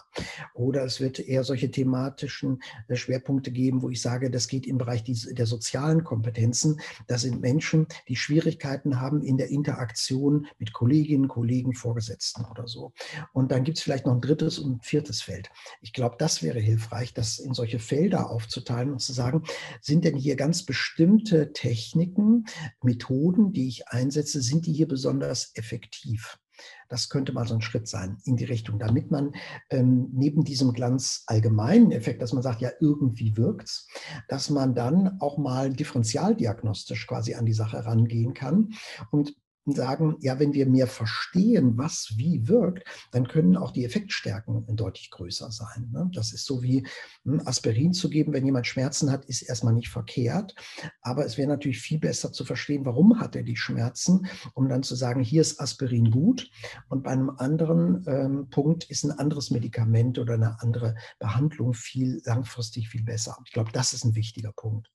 Oder 0.54 0.84
es 0.84 1.00
wird 1.00 1.20
eher 1.20 1.44
solche 1.44 1.72
thematischen 1.72 2.62
äh, 2.88 2.96
Schwerpunkte 2.96 3.52
geben, 3.52 3.82
wo 3.82 3.90
ich 3.90 4.02
sage, 4.02 4.30
das 4.30 4.48
geht 4.48 4.68
im 4.68 4.78
Bereich 4.78 5.04
der 5.04 5.46
sozialen 5.46 6.04
Kompetenzen. 6.04 6.80
Das 7.08 7.22
sind 7.22 7.42
Menschen, 7.42 7.88
die 8.08 8.16
Schwierigkeiten 8.16 9.00
haben 9.00 9.22
in 9.22 9.38
der 9.38 9.50
Interaktion 9.50 10.48
mit 10.60 10.74
Kolleginnen, 10.74 11.28
Kollegen, 11.28 11.74
Vorgesetzten 11.74 12.46
oder 12.46 12.68
so. 12.68 12.94
Und 13.32 13.52
dann 13.52 13.64
gibt 13.64 13.78
es 13.78 13.84
vielleicht 13.84 14.06
noch 14.06 14.14
ein 14.14 14.22
drittes 14.22 14.60
und 14.60 14.78
ein 14.78 14.82
viertes 14.82 15.22
Feld. 15.22 15.50
Ich 15.82 15.94
glaube, 15.94 16.16
das 16.20 16.44
wäre 16.44 16.60
hilfreich, 16.60 17.14
das 17.14 17.40
in 17.40 17.54
solche 17.54 17.80
Felder 17.80 18.30
aufzuteilen 18.30 18.92
und 18.92 19.00
zu 19.00 19.14
sagen, 19.14 19.44
sind 19.82 20.06
denn 20.06 20.16
hier 20.16 20.36
ganz 20.36 20.64
bestimmte 20.64 21.13
bestimmte 21.14 21.54
Techniken, 21.54 22.46
Methoden, 22.82 23.52
die 23.52 23.68
ich 23.68 23.88
einsetze, 23.90 24.42
sind 24.42 24.66
die 24.66 24.74
hier 24.74 24.88
besonders 24.88 25.52
effektiv? 25.56 26.40
Das 26.88 27.10
könnte 27.10 27.34
mal 27.34 27.48
so 27.48 27.56
ein 27.56 27.62
Schritt 27.62 27.88
sein 27.88 28.18
in 28.26 28.36
die 28.36 28.46
Richtung, 28.46 28.80
damit 28.80 29.12
man 29.12 29.34
ähm, 29.70 30.10
neben 30.14 30.44
diesem 30.44 30.74
ganz 30.74 31.24
allgemeinen 31.28 31.92
Effekt, 31.92 32.22
dass 32.22 32.34
man 32.34 32.44
sagt, 32.44 32.62
ja, 32.62 32.72
irgendwie 32.80 33.36
wirkt 33.38 33.68
es, 33.68 33.88
dass 34.28 34.50
man 34.50 34.76
dann 34.76 35.20
auch 35.20 35.38
mal 35.38 35.74
differentialdiagnostisch 35.74 37.08
quasi 37.08 37.34
an 37.34 37.46
die 37.46 37.54
Sache 37.54 37.86
rangehen 37.86 38.34
kann 38.34 38.74
und 39.12 39.36
sagen, 39.66 40.18
ja, 40.20 40.40
wenn 40.40 40.54
wir 40.54 40.66
mehr 40.66 40.88
verstehen, 40.88 41.78
was 41.78 42.14
wie 42.18 42.48
wirkt, 42.48 42.88
dann 43.12 43.28
können 43.28 43.56
auch 43.56 43.72
die 43.72 43.86
Effektstärken 43.86 44.66
deutlich 44.76 45.10
größer 45.10 45.52
sein. 45.52 45.90
Ne? 45.92 46.10
Das 46.14 46.34
ist 46.34 46.46
so 46.46 46.62
wie 46.62 46.86
hm, 47.24 47.42
Aspirin 47.46 47.94
zu 47.94 48.10
geben, 48.10 48.34
wenn 48.34 48.46
jemand 48.46 48.68
Schmerzen 48.68 49.12
hat, 49.12 49.26
ist 49.26 49.42
erstmal 49.42 49.74
nicht 49.74 49.90
verkehrt. 49.90 50.56
Aber 51.02 51.26
es 51.26 51.38
wäre 51.38 51.48
natürlich 51.48 51.80
viel 51.80 52.00
besser 52.00 52.32
zu 52.32 52.44
verstehen, 52.44 52.86
warum 52.86 53.20
hat 53.20 53.36
er 53.36 53.44
die 53.44 53.56
Schmerzen, 53.56 54.28
um 54.54 54.68
dann 54.68 54.84
zu 54.84 54.96
sagen, 54.96 55.22
hier 55.24 55.42
ist 55.42 55.62
Aspirin 55.62 56.12
gut 56.12 56.50
und 56.90 57.04
bei 57.04 57.12
einem 57.12 57.30
anderen 57.30 58.04
ähm, 58.08 58.50
Punkt 58.50 58.90
ist 58.90 59.04
ein 59.04 59.12
anderes 59.12 59.52
Medikament 59.52 60.20
oder 60.20 60.34
eine 60.34 60.62
andere 60.62 60.96
Behandlung 61.20 61.74
viel 61.74 62.22
langfristig 62.26 62.90
viel 62.90 63.04
besser. 63.04 63.38
Ich 63.46 63.54
glaube, 63.54 63.72
das 63.72 63.94
ist 63.94 64.04
ein 64.04 64.16
wichtiger 64.16 64.52
Punkt. 64.52 64.92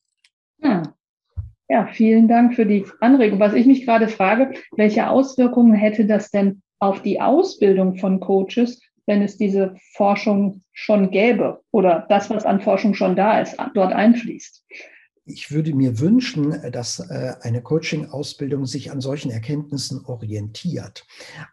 Hm. 0.61 0.83
Ja, 1.69 1.87
vielen 1.87 2.29
Dank 2.29 2.55
für 2.55 2.65
die 2.65 2.87
Anregung. 3.01 3.41
Was 3.41 3.53
ich 3.53 3.67
mich 3.67 3.85
gerade 3.85 4.09
frage, 4.09 4.53
welche 4.77 5.11
Auswirkungen 5.11 5.75
hätte 5.75 6.07
das 6.07 6.31
denn 6.31 6.63
auf 6.79 7.03
die 7.03 7.21
Ausbildung 7.21 7.97
von 7.97 8.21
Coaches, 8.21 8.81
wenn 9.07 9.23
es 9.23 9.37
diese 9.37 9.75
Forschung 9.95 10.63
schon 10.73 11.11
gäbe 11.11 11.61
oder 11.71 12.07
das, 12.09 12.31
was 12.31 12.47
an 12.47 12.61
Forschung 12.61 12.95
schon 12.95 13.17
da 13.17 13.41
ist, 13.41 13.57
dort 13.75 13.93
einfließt? 13.93 14.65
Ich 15.27 15.51
würde 15.51 15.75
mir 15.75 16.01
wünschen, 16.01 16.57
dass 16.73 17.01
äh, 17.01 17.35
eine 17.43 17.61
Coaching-Ausbildung 17.61 18.65
sich 18.65 18.91
an 18.91 19.03
solchen 19.03 19.31
Erkenntnissen 19.31 20.07
orientiert. 20.07 21.07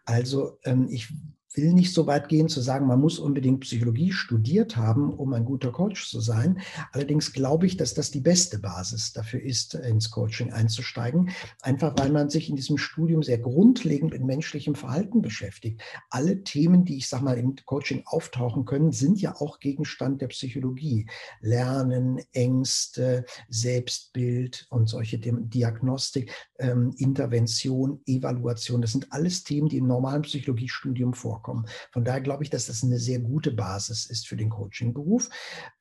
Also 0.06 0.58
ähm, 0.64 0.88
ich 0.90 1.12
will 1.56 1.72
nicht 1.72 1.94
so 1.94 2.06
weit 2.06 2.28
gehen 2.28 2.48
zu 2.48 2.60
sagen, 2.60 2.86
man 2.86 3.00
muss 3.00 3.18
unbedingt 3.18 3.60
Psychologie 3.60 4.12
studiert 4.12 4.76
haben, 4.76 5.12
um 5.12 5.32
ein 5.32 5.44
guter 5.44 5.72
Coach 5.72 6.08
zu 6.08 6.20
sein. 6.20 6.60
Allerdings 6.92 7.32
glaube 7.32 7.66
ich, 7.66 7.76
dass 7.76 7.94
das 7.94 8.10
die 8.10 8.20
beste 8.20 8.58
Basis 8.58 9.12
dafür 9.12 9.40
ist, 9.42 9.74
ins 9.74 10.10
Coaching 10.10 10.52
einzusteigen, 10.52 11.30
einfach 11.62 11.94
weil 11.96 12.10
man 12.10 12.28
sich 12.28 12.50
in 12.50 12.56
diesem 12.56 12.78
Studium 12.78 13.22
sehr 13.22 13.38
grundlegend 13.38 14.12
mit 14.12 14.22
menschlichem 14.22 14.74
Verhalten 14.74 15.22
beschäftigt. 15.22 15.80
Alle 16.10 16.42
Themen, 16.44 16.84
die 16.84 16.98
ich 16.98 17.08
sage 17.08 17.24
mal 17.24 17.38
im 17.38 17.56
Coaching 17.64 18.02
auftauchen 18.04 18.64
können, 18.64 18.92
sind 18.92 19.20
ja 19.20 19.36
auch 19.36 19.58
Gegenstand 19.58 20.20
der 20.20 20.28
Psychologie. 20.28 21.06
Lernen, 21.40 22.20
Ängste, 22.32 23.24
Selbstbild 23.48 24.66
und 24.70 24.88
solche 24.88 25.18
Diagnostik, 25.18 26.32
ähm, 26.58 26.92
Intervention, 26.98 28.00
Evaluation, 28.06 28.82
das 28.82 28.92
sind 28.92 29.12
alles 29.12 29.44
Themen, 29.44 29.68
die 29.68 29.78
im 29.78 29.86
normalen 29.86 30.22
Psychologiestudium 30.22 31.14
vorkommen 31.14 31.45
vorkommen. 31.46 31.66
Von 31.92 32.04
daher 32.04 32.20
glaube 32.20 32.42
ich, 32.42 32.50
dass 32.50 32.66
das 32.66 32.82
eine 32.82 32.98
sehr 32.98 33.20
gute 33.20 33.52
Basis 33.52 34.06
ist 34.06 34.26
für 34.26 34.36
den 34.36 34.50
Coaching-Beruf. 34.50 35.28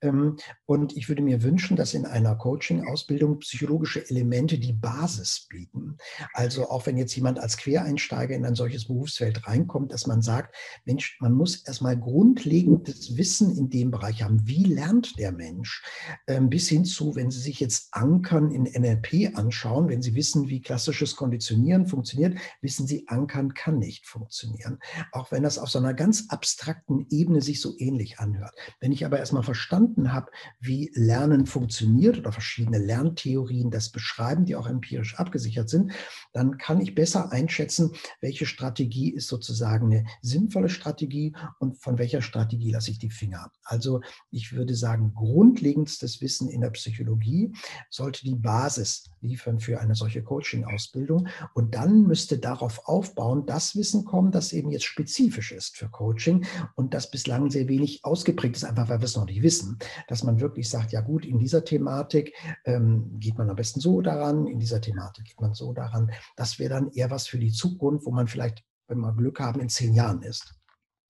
Ähm, 0.02 0.38
und 0.66 0.96
ich 0.96 1.10
würde 1.10 1.24
mir 1.24 1.44
wünschen, 1.44 1.76
dass 1.76 1.94
in 1.94 2.06
einer 2.06 2.36
Coaching-Ausbildung 2.36 3.40
psychologische 3.40 4.08
Elemente 4.10 4.58
die 4.58 4.74
Basis 4.74 5.48
bieten. 5.50 5.98
Also 6.34 6.70
auch 6.70 6.86
wenn 6.86 6.98
jetzt 6.98 7.16
jemand 7.16 7.40
als 7.40 7.58
Quereinsteiger 7.58 8.36
in 8.36 8.46
ein 8.46 8.56
solches 8.56 8.86
Berufsfeld 8.86 9.48
reinkommt, 9.48 9.92
dass 9.92 10.08
man 10.08 10.22
sagt, 10.22 10.56
Mensch, 10.86 11.18
man 11.20 11.34
muss 11.34 11.64
erstmal 11.66 11.98
grundlegendes 11.98 13.18
Wissen 13.18 13.58
in 13.58 13.70
dem 13.70 13.92
Bereich 13.92 14.24
haben. 14.24 14.48
Wie 14.48 14.64
lernt 14.64 15.18
der 15.18 15.32
Mensch? 15.32 15.84
Ähm, 16.28 16.50
bis 16.50 16.70
hin 16.70 16.86
zu, 16.86 17.16
wenn 17.16 17.32
Sie 17.32 17.40
sich 17.40 17.60
jetzt 17.60 17.90
Ankern 17.92 18.52
in 18.52 18.64
NLP 18.64 19.36
anschauen, 19.36 19.90
wenn 19.90 20.02
Sie 20.02 20.16
wissen, 20.16 20.48
wie 20.48 20.62
klassisches 20.62 21.16
Konditionieren 21.16 21.88
funktioniert, 21.88 22.38
wissen 22.62 22.86
Sie, 22.88 23.08
Ankern 23.08 23.54
kann 23.54 23.80
nicht 23.80 24.06
funktionieren. 24.06 24.80
Auch 25.12 25.32
wenn 25.32 25.44
das 25.46 25.58
auf 25.58 25.70
so 25.70 25.80
einer 25.80 25.94
ganz 25.94 26.26
abstrakten 26.30 27.06
Ebene 27.10 27.42
sich 27.42 27.62
so 27.62 27.74
ähnlich 27.78 28.20
anhört. 28.20 28.54
Wenn 28.80 28.92
ich 28.92 29.06
aber 29.06 29.20
erstmal 29.20 29.44
verstanden 29.44 30.12
habe, 30.12 30.32
wie 30.60 30.92
Lernen 30.96 31.46
funktioniert 31.46 32.18
oder 32.18 32.32
verschiedene 32.32 32.80
Lerntheorien 32.80 33.72
das 33.72 33.90
beschreiben, 33.92 34.46
die 34.46 34.56
auch 34.56 34.68
empirisch 34.68 35.16
abgesichert 35.16 35.70
sind, 35.70 35.92
dann 36.34 36.58
kann 36.58 36.82
ich 36.82 36.96
besser 36.96 37.32
einschätzen, 37.32 37.92
welche 38.22 38.46
Strategie 38.46 39.12
ist 39.12 39.28
sozusagen 39.28 39.94
eine 39.94 40.06
sinnvolle 40.22 40.70
Strategie 40.70 41.36
und 41.60 41.78
von 41.78 41.98
welcher 41.98 42.22
Strategie 42.22 42.72
lasse 42.72 42.92
ich 42.92 43.00
die 43.00 43.12
Finger. 43.12 43.52
Also 43.64 44.02
ich 44.32 44.54
würde 44.54 44.76
sagen, 44.76 45.14
grundlegendstes 45.14 46.22
Wissen 46.22 46.50
in 46.50 46.62
der 46.62 46.72
Psychologie 46.72 47.54
sollte 47.90 48.24
die 48.24 48.36
Basis 48.36 49.12
liefern 49.22 49.60
für 49.60 49.80
eine 49.80 49.96
solche 49.96 50.24
Coaching-Ausbildung. 50.24 51.28
Und 51.54 51.76
dann 51.76 52.04
müsste 52.04 52.38
darauf 52.38 52.88
aufbauen, 52.88 53.46
das 53.46 53.76
Wissen 53.76 54.06
kommen, 54.06 54.32
das 54.32 54.54
eben 54.54 54.72
jetzt 54.72 54.86
spezifisch 54.86 55.35
typisch 55.36 55.52
ist 55.52 55.78
für 55.78 55.90
Coaching 55.90 56.46
und 56.76 56.94
das 56.94 57.12
bislang 57.12 57.50
sehr 57.50 57.68
wenig 57.68 58.04
ausgeprägt 58.04 58.56
ist, 58.56 58.64
einfach 58.64 58.90
weil 58.90 59.00
wir 59.00 59.06
es 59.06 59.18
noch 59.18 59.26
nicht 59.26 59.44
wissen. 59.44 59.78
Dass 60.08 60.24
man 60.24 60.40
wirklich 60.40 60.70
sagt, 60.70 60.94
ja 60.94 61.02
gut, 61.02 61.26
in 61.26 61.40
dieser 61.40 61.66
Thematik 61.66 62.34
ähm, 62.64 63.18
geht 63.20 63.38
man 63.38 63.50
am 63.50 63.56
besten 63.56 63.82
so 63.82 64.02
daran, 64.02 64.48
in 64.48 64.60
dieser 64.60 64.80
Thematik 64.80 65.26
geht 65.26 65.42
man 65.42 65.54
so 65.54 65.74
daran. 65.74 66.12
Das 66.38 66.58
wäre 66.58 66.70
dann 66.70 66.92
eher 66.92 67.12
was 67.12 67.28
für 67.28 67.38
die 67.38 67.52
Zukunft, 67.52 68.06
wo 68.06 68.12
man 68.12 68.28
vielleicht, 68.28 68.64
wenn 68.88 69.00
wir 69.00 69.14
Glück 69.14 69.40
haben, 69.40 69.60
in 69.60 69.70
zehn 69.70 69.94
Jahren 69.94 70.22
ist. 70.22 70.56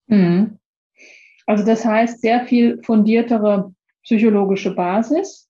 Mhm. 0.07 0.57
Also 1.45 1.63
das 1.63 1.85
heißt, 1.85 2.21
sehr 2.21 2.45
viel 2.45 2.81
fundiertere 2.83 3.73
psychologische 4.03 4.73
Basis 4.73 5.47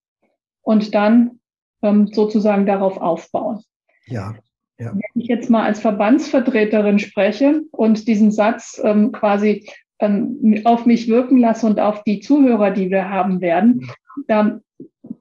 und 0.62 0.94
dann 0.94 1.40
ähm, 1.82 2.08
sozusagen 2.08 2.66
darauf 2.66 2.98
aufbauen. 2.98 3.64
Ja. 4.08 4.36
Ja. 4.78 4.94
Wenn 4.94 5.22
ich 5.22 5.28
jetzt 5.28 5.50
mal 5.50 5.64
als 5.64 5.80
Verbandsvertreterin 5.80 7.00
spreche 7.00 7.62
und 7.72 8.08
diesen 8.08 8.32
Satz 8.32 8.80
ähm, 8.84 9.12
quasi 9.12 9.70
ähm, 10.00 10.62
auf 10.66 10.86
mich 10.86 11.08
wirken 11.08 11.38
lasse 11.38 11.66
und 11.66 11.80
auf 11.80 12.04
die 12.04 12.20
Zuhörer, 12.20 12.72
die 12.72 12.90
wir 12.90 13.10
haben 13.10 13.40
werden, 13.40 13.90
dann 14.28 14.62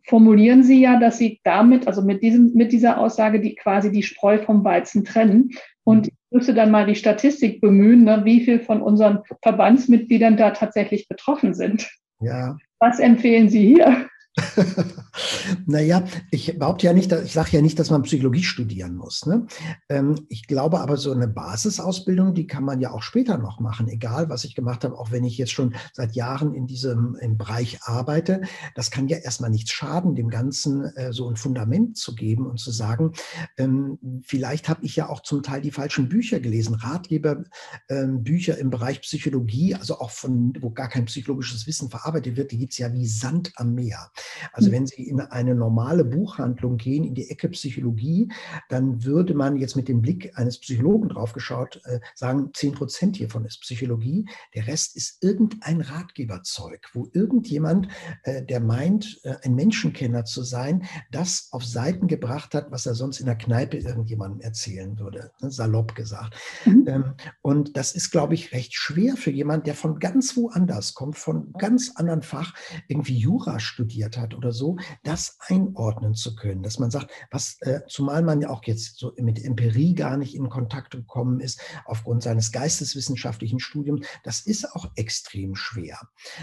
formulieren 0.06 0.62
Sie 0.64 0.80
ja, 0.80 0.98
dass 0.98 1.18
Sie 1.18 1.40
damit, 1.44 1.86
also 1.86 2.02
mit 2.02 2.22
diesem, 2.22 2.52
mit 2.54 2.72
dieser 2.72 2.98
Aussage, 2.98 3.40
die 3.40 3.54
quasi 3.54 3.92
die 3.92 4.02
Spreu 4.02 4.38
vom 4.38 4.64
Weizen 4.64 5.04
trennen. 5.04 5.50
Und 5.84 6.06
mhm. 6.06 6.12
ich 6.12 6.30
müsste 6.30 6.54
dann 6.54 6.70
mal 6.70 6.86
die 6.86 6.96
Statistik 6.96 7.60
bemühen, 7.60 8.04
ne, 8.04 8.22
wie 8.24 8.40
viel 8.40 8.60
von 8.60 8.82
unseren 8.82 9.20
Verbandsmitgliedern 9.42 10.36
da 10.36 10.50
tatsächlich 10.50 11.08
betroffen 11.08 11.54
sind. 11.54 11.88
Ja. 12.20 12.56
Was 12.80 12.98
empfehlen 12.98 13.48
Sie 13.48 13.64
hier? 13.64 14.08
naja, 15.66 16.04
ich 16.30 16.58
behaupte 16.58 16.86
ja 16.86 16.92
nicht, 16.92 17.12
ich 17.12 17.32
sage 17.32 17.50
ja 17.52 17.62
nicht, 17.62 17.78
dass 17.78 17.90
man 17.90 18.02
Psychologie 18.02 18.42
studieren 18.42 18.96
muss. 18.96 19.26
Ne? 19.26 19.46
Ähm, 19.88 20.26
ich 20.28 20.46
glaube 20.46 20.80
aber, 20.80 20.96
so 20.96 21.12
eine 21.12 21.28
Basisausbildung, 21.28 22.34
die 22.34 22.46
kann 22.46 22.64
man 22.64 22.80
ja 22.80 22.90
auch 22.90 23.02
später 23.02 23.38
noch 23.38 23.60
machen, 23.60 23.88
egal 23.88 24.28
was 24.28 24.44
ich 24.44 24.54
gemacht 24.54 24.84
habe, 24.84 24.98
auch 24.98 25.12
wenn 25.12 25.24
ich 25.24 25.38
jetzt 25.38 25.52
schon 25.52 25.74
seit 25.92 26.16
Jahren 26.16 26.54
in 26.54 26.66
diesem 26.66 27.16
im 27.20 27.36
Bereich 27.36 27.82
arbeite. 27.82 28.42
Das 28.74 28.90
kann 28.90 29.08
ja 29.08 29.18
erstmal 29.18 29.50
nichts 29.50 29.70
schaden, 29.70 30.16
dem 30.16 30.28
Ganzen 30.28 30.84
äh, 30.96 31.12
so 31.12 31.28
ein 31.28 31.36
Fundament 31.36 31.96
zu 31.96 32.14
geben 32.14 32.46
und 32.46 32.58
zu 32.58 32.72
sagen, 32.72 33.12
ähm, 33.56 33.98
vielleicht 34.24 34.68
habe 34.68 34.84
ich 34.84 34.96
ja 34.96 35.08
auch 35.08 35.20
zum 35.20 35.42
Teil 35.42 35.60
die 35.60 35.70
falschen 35.70 36.08
Bücher 36.08 36.40
gelesen, 36.40 36.74
Ratgeber, 36.74 37.44
ähm, 37.88 38.24
im 38.24 38.70
Bereich 38.70 39.00
Psychologie, 39.02 39.74
also 39.74 40.00
auch 40.00 40.10
von, 40.10 40.54
wo 40.60 40.70
gar 40.70 40.88
kein 40.88 41.04
psychologisches 41.04 41.66
Wissen 41.66 41.88
verarbeitet 41.88 42.36
wird, 42.36 42.50
die 42.50 42.58
gibt 42.58 42.72
es 42.72 42.78
ja 42.78 42.92
wie 42.92 43.06
Sand 43.06 43.52
am 43.56 43.74
Meer. 43.74 44.10
Also 44.52 44.70
wenn 44.72 44.86
Sie 44.86 45.08
in 45.08 45.20
eine 45.20 45.54
normale 45.54 46.04
Buchhandlung 46.04 46.76
gehen, 46.76 47.04
in 47.04 47.14
die 47.14 47.30
Ecke 47.30 47.48
Psychologie, 47.50 48.30
dann 48.68 49.04
würde 49.04 49.34
man 49.34 49.56
jetzt 49.56 49.76
mit 49.76 49.88
dem 49.88 50.02
Blick 50.02 50.36
eines 50.36 50.58
Psychologen 50.58 51.08
draufgeschaut 51.08 51.80
äh, 51.84 52.00
sagen, 52.14 52.50
10 52.52 52.72
Prozent 52.72 53.16
hiervon 53.16 53.44
ist 53.44 53.60
Psychologie, 53.60 54.28
der 54.54 54.66
Rest 54.66 54.96
ist 54.96 55.22
irgendein 55.22 55.80
Ratgeberzeug, 55.80 56.88
wo 56.92 57.08
irgendjemand, 57.12 57.88
äh, 58.22 58.44
der 58.44 58.60
meint, 58.60 59.20
äh, 59.24 59.34
ein 59.42 59.54
Menschenkenner 59.54 60.24
zu 60.24 60.42
sein, 60.42 60.84
das 61.10 61.48
auf 61.52 61.64
Seiten 61.64 62.06
gebracht 62.06 62.54
hat, 62.54 62.70
was 62.70 62.86
er 62.86 62.94
sonst 62.94 63.20
in 63.20 63.26
der 63.26 63.36
Kneipe 63.36 63.78
irgendjemandem 63.78 64.40
erzählen 64.40 64.98
würde, 64.98 65.30
ne, 65.40 65.50
salopp 65.50 65.94
gesagt. 65.94 66.36
Mhm. 66.64 66.84
Ähm, 66.86 67.14
und 67.42 67.76
das 67.76 67.92
ist, 67.92 68.10
glaube 68.10 68.34
ich, 68.34 68.52
recht 68.52 68.74
schwer 68.74 69.16
für 69.16 69.30
jemanden, 69.30 69.64
der 69.64 69.74
von 69.74 69.98
ganz 69.98 70.36
woanders 70.36 70.94
kommt, 70.94 71.18
von 71.18 71.52
ganz 71.58 71.92
anderen 71.96 72.22
Fach, 72.22 72.54
irgendwie 72.88 73.16
Jura 73.16 73.60
studiert 73.60 74.13
hat 74.18 74.34
oder 74.34 74.52
so, 74.52 74.76
das 75.02 75.36
einordnen 75.48 76.14
zu 76.14 76.34
können, 76.34 76.62
dass 76.62 76.78
man 76.78 76.90
sagt, 76.90 77.10
was, 77.30 77.56
äh, 77.60 77.80
zumal 77.88 78.22
man 78.22 78.40
ja 78.40 78.50
auch 78.50 78.64
jetzt 78.64 78.98
so 78.98 79.12
mit 79.18 79.42
Empirie 79.42 79.94
gar 79.94 80.16
nicht 80.16 80.34
in 80.34 80.48
Kontakt 80.48 80.92
gekommen 80.92 81.40
ist, 81.40 81.60
aufgrund 81.84 82.22
seines 82.22 82.52
geisteswissenschaftlichen 82.52 83.60
Studiums, 83.60 84.06
das 84.22 84.40
ist 84.40 84.74
auch 84.74 84.90
extrem 84.96 85.54
schwer. 85.54 85.98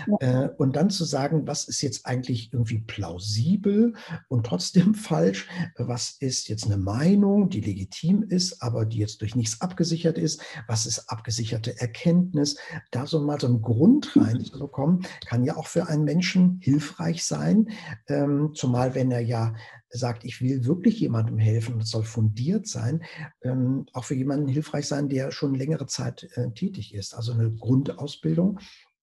Ja. 0.08 0.46
Äh, 0.46 0.50
und 0.58 0.76
dann 0.76 0.90
zu 0.90 1.06
sagen, 1.06 1.48
was 1.48 1.66
ist 1.66 1.82
jetzt 1.82 2.06
eigentlich 2.06 2.54
irgendwie 2.54 2.80
plausibel 2.80 3.94
und 4.28 4.46
trotzdem 4.46 4.94
falsch, 4.96 5.48
was 5.78 6.18
ist 6.20 6.48
jetzt 6.48 6.66
eine 6.66 6.78
Meinung, 6.78 7.50
die 7.50 7.62
legitim 7.62 8.24
ist, 8.24 8.62
aber 8.62 8.86
die 8.86 8.98
jetzt 8.98 9.22
durch 9.22 9.36
nichts 9.36 9.62
abgesichert 9.62 10.18
ist, 10.18 10.42
was 10.68 10.86
ist 10.86 11.10
abgesicherte 11.10 11.80
Erkenntnis, 11.80 12.58
da 12.92 13.06
so 13.06 13.20
mal 13.20 13.40
so 13.40 13.48
einen 13.48 13.62
Grund 13.62 14.16
reinzubekommen, 14.16 15.06
kann 15.26 15.44
ja 15.44 15.56
auch 15.56 15.68
für 15.68 15.88
einen 15.88 16.04
Menschen 16.04 16.60
hilfreich 16.62 17.26
sein, 17.26 17.61
ähm, 18.08 18.52
zumal 18.54 18.96
wenn 18.96 19.12
er 19.12 19.22
ja 19.22 19.54
sagt, 19.90 20.24
ich 20.24 20.42
will 20.42 20.66
wirklich 20.66 21.00
jemandem 21.00 21.38
helfen 21.38 21.80
es 21.80 21.90
soll 21.90 22.04
fundiert 22.04 22.68
sein, 22.68 23.04
ähm, 23.44 23.86
auch 23.94 24.06
für 24.06 24.16
jemanden 24.16 24.48
hilfreich 24.48 24.88
sein, 24.88 25.10
der 25.10 25.32
schon 25.32 25.56
längere 25.56 25.88
Zeit 25.88 26.30
äh, 26.36 26.52
tätig 26.52 26.94
ist. 26.94 27.14
Also 27.14 27.34
eine 27.34 27.52
Grundausbildung 27.52 28.60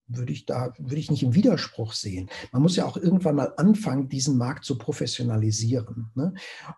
würde 0.09 0.33
ich 0.33 0.47
da, 0.47 0.73
würde 0.79 0.97
ich 0.97 1.11
nicht 1.11 1.23
im 1.23 1.35
Widerspruch 1.35 1.93
sehen. 1.93 2.29
Man 2.53 2.63
muss 2.63 2.77
ja 2.77 2.87
auch 2.87 2.97
irgendwann 2.97 3.37
mal 3.37 3.53
anfangen, 3.57 4.09
diesen 4.09 4.39
Markt 4.39 4.65
zu 4.65 4.79
professionalisieren. 4.79 6.11
Ne? 6.15 6.35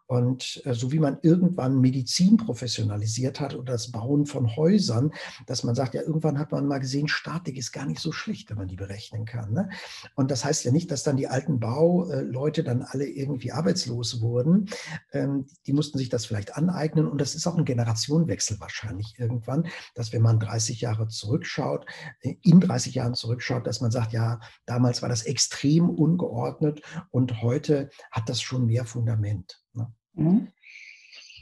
Und 0.07 0.61
äh, 0.65 0.75
so 0.75 0.93
wie 0.93 0.99
man 0.99 1.19
irgendwann 1.23 1.81
Medizin 1.81 2.37
professionalisiert 2.37 3.41
hat 3.41 3.55
oder 3.55 3.73
das 3.73 3.93
Bauen 3.93 4.27
von 4.27 4.57
Häusern, 4.57 5.13
dass 5.47 5.63
man 5.65 5.75
sagt, 5.75 5.95
ja, 5.95 6.03
irgendwann 6.03 6.39
hat 6.39 6.53
man 6.53 6.67
mal 6.67 6.79
gesehen, 6.79 7.09
Statik 7.09 7.57
ist 7.57 7.73
gar 7.73 7.87
nicht 7.87 8.01
so 8.01 8.13
schlecht, 8.13 8.51
wenn 8.51 8.59
man 8.59 8.69
die 8.69 8.77
berechnen 8.77 9.25
kann. 9.25 9.53
Ne? 9.53 9.71
Und 10.17 10.31
das 10.31 10.45
heißt 10.45 10.65
ja 10.65 10.73
nicht, 10.73 10.91
dass 10.91 11.05
dann 11.05 11.17
die 11.17 11.29
alten 11.29 11.61
Bauleute 11.61 12.65
dann 12.65 12.83
alle 12.83 13.07
irgendwie 13.07 13.53
arbeitslos 13.53 14.21
wurden. 14.21 14.69
Ähm, 15.13 15.47
die 15.67 15.73
mussten 15.73 15.99
sich 15.99 16.09
das 16.09 16.27
vielleicht 16.27 16.57
aneignen. 16.57 17.07
Und 17.07 17.21
das 17.21 17.35
ist 17.35 17.47
auch 17.47 17.57
ein 17.57 17.65
Generationenwechsel 17.65 18.59
wahrscheinlich 18.59 19.15
irgendwann, 19.19 19.69
dass 19.95 20.13
wenn 20.13 20.23
man 20.23 20.41
30 20.41 20.81
Jahre 20.81 21.09
zurückschaut, 21.09 21.87
äh, 22.23 22.35
in 22.43 22.61
30 22.61 22.95
Jahren 22.95 23.15
zurückschaut, 23.21 23.67
dass 23.67 23.81
man 23.81 23.91
sagt, 23.91 24.13
ja, 24.13 24.41
damals 24.67 25.03
war 25.03 25.09
das 25.09 25.25
extrem 25.25 25.89
ungeordnet 25.91 26.83
und 27.11 27.43
heute 27.43 27.91
hat 28.11 28.29
das 28.29 28.41
schon 28.41 28.67
mehr 28.67 28.85
Fundament. 28.85 29.63
Ne? 29.75 29.93
Mhm. 30.15 30.49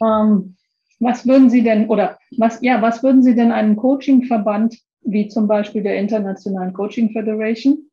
Ähm, 0.02 0.56
was 1.00 1.26
würden 1.26 1.48
Sie 1.48 1.62
denn 1.62 1.88
oder 1.88 2.18
was 2.36 2.60
ja, 2.60 2.82
was 2.82 3.02
würden 3.02 3.22
Sie 3.22 3.34
denn 3.34 3.52
einem 3.52 3.76
Coachingverband 3.76 4.76
wie 5.02 5.28
zum 5.28 5.46
Beispiel 5.46 5.82
der 5.82 5.96
Internationalen 5.96 6.72
Coaching 6.72 7.10
Federation 7.10 7.88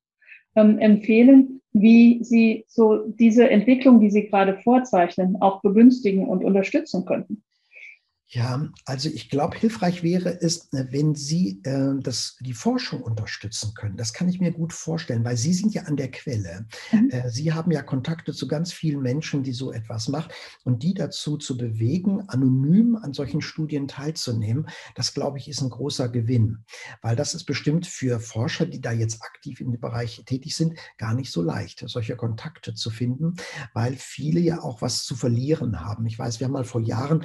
ähm, 0.56 0.80
empfehlen, 0.80 1.62
wie 1.72 2.24
sie 2.24 2.65
so 2.68 3.08
diese 3.08 3.50
Entwicklung, 3.50 4.00
die 4.00 4.10
Sie 4.10 4.27
gerade 4.27 4.58
vorzeichnen, 4.58 5.38
auch 5.42 5.62
begünstigen 5.62 6.27
und 6.27 6.44
unterstützen 6.44 7.06
könnten? 7.06 7.44
Ja, 8.27 8.70
also 8.86 9.08
ich 9.10 9.29
glaube, 9.29 9.55
hilfreich 9.58 10.01
wäre 10.01 10.41
es, 10.41 10.74
äh, 10.74 10.88
wenn 10.89 11.13
Sie 11.13 11.62
äh, 11.63 11.94
das, 12.01 12.38
die 12.39 12.53
Forschung 12.53 13.03
unterstützen 13.03 13.74
können. 13.75 13.98
Das 13.98 14.13
kann 14.13 14.27
ich 14.27 14.39
mir 14.39 14.51
gut 14.51 14.74
vorstellen, 14.74 15.24
weil 15.24 15.38
Sie 15.38 15.53
sind 15.53 15.75
ja 15.75 15.84
an 15.84 15.96
der 15.96 16.10
Quelle. 16.10 16.65
Mhm. 16.91 17.10
Äh, 17.12 17.29
Sie 17.29 17.53
haben 17.53 17.72
ja 17.72 17.84
Kontakte 17.84 18.34
zu 18.34 18.48
ganz 18.48 18.74
vielen 18.74 19.01
Menschen, 19.01 19.44
die 19.44 19.53
so 19.53 19.72
etwas 19.72 20.08
machen 20.08 20.32
und 20.63 20.82
die 20.82 20.96
dazu 20.96 21.38
zu 21.38 21.55
bewegen, 21.55 22.27
anonym 22.27 22.96
an 22.96 23.13
solchen 23.13 23.41
Studien 23.41 23.88
teilzunehmen. 23.88 24.67
Das, 24.96 25.13
glaube 25.13 25.38
ich, 25.38 25.48
ist 25.48 25.62
ein 25.62 25.70
großer 25.70 26.10
Gewinn, 26.10 26.66
weil 27.03 27.16
das 27.16 27.35
ist 27.35 27.46
bestimmt 27.46 27.85
für 27.85 28.20
Forscher, 28.20 28.66
die 28.66 28.81
da 28.81 28.92
jetzt 28.92 29.22
aktiv 29.22 29.61
in 29.61 29.72
dem 29.72 29.81
Bereich 29.81 30.24
tätig 30.25 30.55
sind, 30.55 30.79
gar 30.98 31.14
nicht 31.14 31.31
so 31.31 31.44
leicht, 31.44 31.83
solche 31.85 32.16
Kontakte 32.16 32.74
zu 32.74 32.90
finden, 32.90 33.35
weil 33.74 33.96
viele 33.96 34.40
ja 34.40 34.64
auch 34.64 34.81
was 34.81 35.03
zu 35.03 35.16
verlieren 35.16 35.79
haben. 35.81 36.07
Ich 36.07 36.18
weiß, 36.18 36.40
wir 36.40 36.46
haben 36.46 36.53
mal 36.53 36.64
vor 36.64 36.81
Jahren 36.81 37.24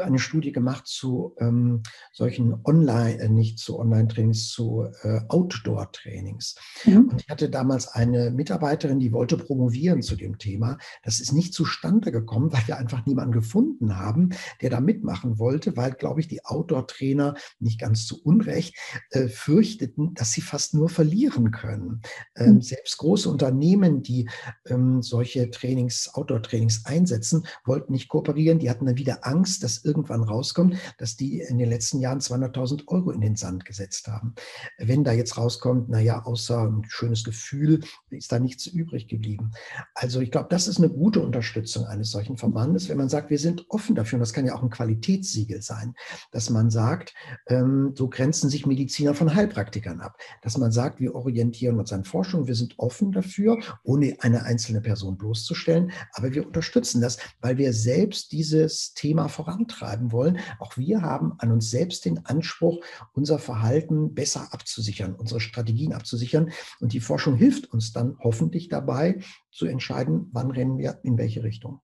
eine 0.00 0.18
Studie 0.18 0.37
Studie 0.38 0.52
gemacht 0.52 0.86
zu 0.86 1.34
ähm, 1.40 1.82
solchen 2.12 2.60
Online, 2.64 3.18
äh, 3.18 3.28
nicht 3.28 3.58
zu 3.58 3.76
Online-Trainings, 3.76 4.48
zu 4.48 4.86
äh, 5.02 5.20
Outdoor-Trainings. 5.26 6.54
Mhm. 6.84 7.08
Und 7.08 7.22
ich 7.22 7.28
hatte 7.28 7.50
damals 7.50 7.88
eine 7.88 8.30
Mitarbeiterin, 8.30 9.00
die 9.00 9.12
wollte 9.12 9.36
promovieren 9.36 10.00
zu 10.00 10.14
dem 10.14 10.38
Thema. 10.38 10.78
Das 11.02 11.18
ist 11.18 11.32
nicht 11.32 11.54
zustande 11.54 12.12
gekommen, 12.12 12.52
weil 12.52 12.62
wir 12.66 12.78
einfach 12.78 13.04
niemanden 13.04 13.32
gefunden 13.32 13.96
haben, 13.96 14.30
der 14.62 14.70
da 14.70 14.80
mitmachen 14.80 15.40
wollte, 15.40 15.76
weil, 15.76 15.90
glaube 15.90 16.20
ich, 16.20 16.28
die 16.28 16.44
Outdoor-Trainer 16.44 17.34
nicht 17.58 17.80
ganz 17.80 18.06
zu 18.06 18.22
Unrecht 18.22 18.76
äh, 19.10 19.26
fürchteten, 19.26 20.14
dass 20.14 20.30
sie 20.30 20.40
fast 20.40 20.72
nur 20.72 20.88
verlieren 20.88 21.50
können. 21.50 22.02
Ähm, 22.36 22.54
mhm. 22.54 22.62
Selbst 22.62 22.96
große 22.98 23.28
Unternehmen, 23.28 24.04
die 24.04 24.28
ähm, 24.66 25.02
solche 25.02 25.50
Trainings, 25.50 26.08
Outdoor-Trainings 26.14 26.84
einsetzen, 26.84 27.44
wollten 27.64 27.92
nicht 27.92 28.08
kooperieren. 28.08 28.60
Die 28.60 28.70
hatten 28.70 28.86
dann 28.86 28.98
wieder 28.98 29.26
Angst, 29.26 29.64
dass 29.64 29.84
irgendwann 29.84 30.27
rauskommt, 30.28 30.76
dass 30.98 31.16
die 31.16 31.40
in 31.40 31.58
den 31.58 31.68
letzten 31.68 32.00
Jahren 32.00 32.20
200.000 32.20 32.88
Euro 32.88 33.10
in 33.10 33.20
den 33.20 33.36
Sand 33.36 33.64
gesetzt 33.64 34.08
haben. 34.08 34.34
Wenn 34.78 35.04
da 35.04 35.12
jetzt 35.12 35.36
rauskommt, 35.36 35.88
naja, 35.88 36.22
außer 36.24 36.62
ein 36.62 36.84
schönes 36.88 37.24
Gefühl, 37.24 37.80
ist 38.10 38.32
da 38.32 38.38
nichts 38.38 38.66
übrig 38.66 39.08
geblieben. 39.08 39.52
Also 39.94 40.20
ich 40.20 40.30
glaube, 40.30 40.48
das 40.50 40.68
ist 40.68 40.78
eine 40.78 40.90
gute 40.90 41.20
Unterstützung 41.20 41.86
eines 41.86 42.10
solchen 42.10 42.36
Verbandes, 42.36 42.88
wenn 42.88 42.98
man 42.98 43.08
sagt, 43.08 43.30
wir 43.30 43.38
sind 43.38 43.66
offen 43.68 43.94
dafür, 43.94 44.16
und 44.16 44.20
das 44.20 44.32
kann 44.32 44.46
ja 44.46 44.54
auch 44.54 44.62
ein 44.62 44.70
Qualitätssiegel 44.70 45.62
sein, 45.62 45.94
dass 46.32 46.50
man 46.50 46.70
sagt, 46.70 47.14
ähm, 47.48 47.92
so 47.96 48.08
grenzen 48.08 48.50
sich 48.50 48.66
Mediziner 48.66 49.14
von 49.14 49.34
Heilpraktikern 49.34 50.00
ab, 50.00 50.16
dass 50.42 50.58
man 50.58 50.72
sagt, 50.72 51.00
wir 51.00 51.14
orientieren 51.14 51.78
uns 51.78 51.92
an 51.92 52.04
Forschung, 52.04 52.46
wir 52.46 52.54
sind 52.54 52.78
offen 52.78 53.12
dafür, 53.12 53.58
ohne 53.82 54.16
eine 54.20 54.44
einzelne 54.44 54.80
Person 54.80 55.16
bloßzustellen, 55.16 55.92
aber 56.12 56.32
wir 56.32 56.46
unterstützen 56.46 57.00
das, 57.00 57.18
weil 57.40 57.58
wir 57.58 57.72
selbst 57.72 58.32
dieses 58.32 58.94
Thema 58.94 59.28
vorantreiben 59.28 60.12
wollen 60.12 60.17
wollen. 60.18 60.38
Auch 60.58 60.76
wir 60.76 61.00
haben 61.00 61.34
an 61.38 61.52
uns 61.52 61.70
selbst 61.70 62.04
den 62.04 62.26
Anspruch, 62.26 62.84
unser 63.12 63.38
Verhalten 63.38 64.14
besser 64.14 64.48
abzusichern, 64.50 65.14
unsere 65.14 65.38
Strategien 65.40 65.92
abzusichern. 65.92 66.50
Und 66.80 66.92
die 66.92 67.00
Forschung 67.00 67.36
hilft 67.36 67.72
uns 67.72 67.92
dann 67.92 68.18
hoffentlich 68.20 68.68
dabei, 68.68 69.20
zu 69.52 69.66
entscheiden, 69.66 70.28
wann 70.32 70.50
rennen 70.50 70.76
wir 70.76 70.98
in 71.04 71.16
welche 71.16 71.44
Richtung. 71.44 71.80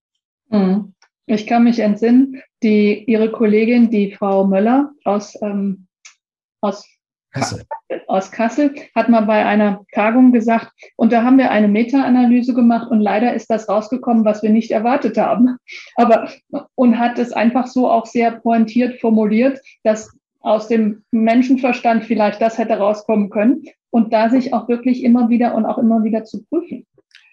Mhm. 0.50 0.94
Ich 1.26 1.46
kann 1.46 1.64
mich 1.64 1.78
entsinnen, 1.78 2.42
die, 2.62 3.04
Ihre 3.04 3.30
Kollegin, 3.32 3.90
die 3.90 4.14
Frau 4.14 4.46
Möller 4.46 4.92
aus, 5.04 5.34
ähm, 5.40 5.86
aus 6.60 6.86
Kassel. 7.34 7.64
aus 8.06 8.30
Kassel 8.30 8.74
hat 8.94 9.08
mal 9.08 9.22
bei 9.22 9.44
einer 9.44 9.84
Tagung 9.92 10.32
gesagt, 10.32 10.70
und 10.96 11.12
da 11.12 11.22
haben 11.22 11.36
wir 11.36 11.50
eine 11.50 11.68
Meta-Analyse 11.68 12.54
gemacht 12.54 12.90
und 12.90 13.00
leider 13.00 13.34
ist 13.34 13.50
das 13.50 13.68
rausgekommen, 13.68 14.24
was 14.24 14.42
wir 14.42 14.50
nicht 14.50 14.70
erwartet 14.70 15.18
haben. 15.18 15.56
Aber 15.96 16.30
und 16.74 16.98
hat 16.98 17.18
es 17.18 17.32
einfach 17.32 17.66
so 17.66 17.90
auch 17.90 18.06
sehr 18.06 18.30
pointiert 18.30 19.00
formuliert, 19.00 19.60
dass 19.82 20.10
aus 20.40 20.68
dem 20.68 21.02
Menschenverstand 21.10 22.04
vielleicht 22.04 22.40
das 22.40 22.58
hätte 22.58 22.78
rauskommen 22.78 23.30
können 23.30 23.64
und 23.90 24.12
da 24.12 24.30
sich 24.30 24.52
auch 24.52 24.68
wirklich 24.68 25.02
immer 25.02 25.28
wieder 25.28 25.54
und 25.54 25.66
auch 25.66 25.78
immer 25.78 26.04
wieder 26.04 26.24
zu 26.24 26.44
prüfen. 26.44 26.86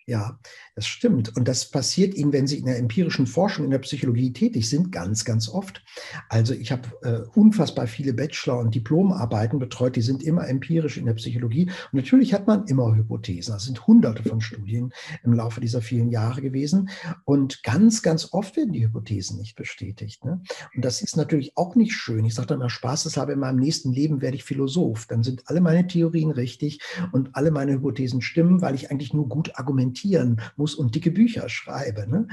Ja, 0.07 0.37
das 0.75 0.87
stimmt. 0.87 1.35
Und 1.35 1.49
das 1.49 1.69
passiert 1.69 2.13
Ihnen, 2.15 2.31
wenn 2.31 2.47
Sie 2.47 2.57
in 2.57 2.65
der 2.65 2.79
empirischen 2.79 3.27
Forschung 3.27 3.65
in 3.65 3.71
der 3.71 3.79
Psychologie 3.79 4.31
tätig 4.31 4.69
sind, 4.69 4.91
ganz, 4.91 5.25
ganz 5.25 5.49
oft. 5.49 5.83
Also 6.29 6.53
ich 6.53 6.71
habe 6.71 6.89
äh, 7.03 7.37
unfassbar 7.37 7.87
viele 7.87 8.13
Bachelor- 8.13 8.59
und 8.59 8.73
Diplomarbeiten 8.73 9.59
betreut, 9.59 9.97
die 9.97 10.01
sind 10.01 10.23
immer 10.23 10.47
empirisch 10.47 10.97
in 10.97 11.05
der 11.05 11.13
Psychologie. 11.15 11.65
Und 11.65 11.93
natürlich 11.93 12.33
hat 12.33 12.47
man 12.47 12.65
immer 12.67 12.95
Hypothesen. 12.95 13.53
Das 13.53 13.65
sind 13.65 13.85
hunderte 13.85 14.23
von 14.23 14.39
Studien 14.39 14.93
im 15.23 15.33
Laufe 15.33 15.59
dieser 15.59 15.81
vielen 15.81 16.09
Jahre 16.09 16.41
gewesen. 16.41 16.89
Und 17.25 17.63
ganz, 17.63 18.01
ganz 18.01 18.29
oft 18.31 18.55
werden 18.55 18.71
die 18.71 18.85
Hypothesen 18.85 19.39
nicht 19.39 19.57
bestätigt. 19.57 20.23
Ne? 20.23 20.41
Und 20.73 20.85
das 20.85 21.01
ist 21.01 21.17
natürlich 21.17 21.57
auch 21.57 21.75
nicht 21.75 21.93
schön. 21.93 22.23
Ich 22.23 22.35
sage 22.35 22.47
dann 22.47 22.59
mal 22.59 22.69
spaßeshalber, 22.69 23.33
in 23.33 23.39
meinem 23.39 23.59
nächsten 23.59 23.91
Leben 23.91 24.21
werde 24.21 24.37
ich 24.37 24.45
Philosoph. 24.45 25.05
Dann 25.07 25.23
sind 25.23 25.43
alle 25.47 25.59
meine 25.59 25.85
Theorien 25.85 26.31
richtig 26.31 26.79
und 27.11 27.35
alle 27.35 27.51
meine 27.51 27.73
Hypothesen 27.73 28.21
stimmen, 28.21 28.61
weil 28.61 28.75
ich 28.75 28.89
eigentlich 28.89 29.13
nur 29.13 29.27
gut 29.27 29.51
argumentieren 29.55 30.41
muss 30.55 30.60
und 30.61 30.95
dicke 30.95 31.11
Bücher 31.11 31.49
schreibe. 31.49 32.07
Ne? 32.09 32.27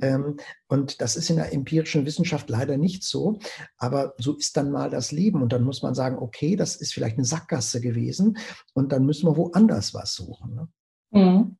Ähm, 0.00 0.36
und 0.68 1.00
das 1.00 1.16
ist 1.16 1.30
in 1.30 1.36
der 1.36 1.52
empirischen 1.52 2.06
Wissenschaft 2.06 2.48
leider 2.50 2.76
nicht 2.76 3.04
so. 3.04 3.38
Aber 3.78 4.14
so 4.18 4.36
ist 4.36 4.56
dann 4.56 4.70
mal 4.70 4.90
das 4.90 5.12
Leben. 5.12 5.42
Und 5.42 5.52
dann 5.52 5.64
muss 5.64 5.82
man 5.82 5.94
sagen, 5.94 6.18
okay, 6.18 6.56
das 6.56 6.76
ist 6.76 6.94
vielleicht 6.94 7.16
eine 7.16 7.24
Sackgasse 7.24 7.80
gewesen. 7.80 8.38
Und 8.74 8.92
dann 8.92 9.04
müssen 9.04 9.26
wir 9.26 9.36
woanders 9.36 9.94
was 9.94 10.14
suchen. 10.14 10.54
Ne? 10.54 10.68
Mhm. 11.10 11.56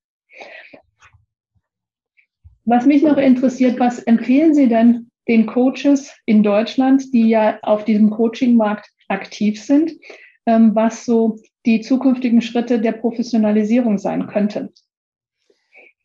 Was 2.65 2.87
mich 2.87 3.03
noch 3.03 3.17
interessiert, 3.17 3.81
was 3.81 3.99
empfehlen 3.99 4.55
Sie 4.55 4.69
denn 4.69 5.11
den 5.29 5.47
Coaches 5.47 6.13
in 6.27 6.43
Deutschland, 6.43 7.13
die 7.13 7.29
ja 7.29 7.59
auf 7.63 7.85
diesem 7.85 8.11
Coaching-Markt 8.11 8.89
aktiv 9.09 9.63
sind, 9.63 9.93
ähm, 10.47 10.75
was 10.75 11.05
so 11.05 11.39
die 11.67 11.81
zukünftigen 11.81 12.41
Schritte 12.41 12.81
der 12.81 12.93
Professionalisierung 12.93 13.99
sein 13.99 14.27
könnten? 14.27 14.71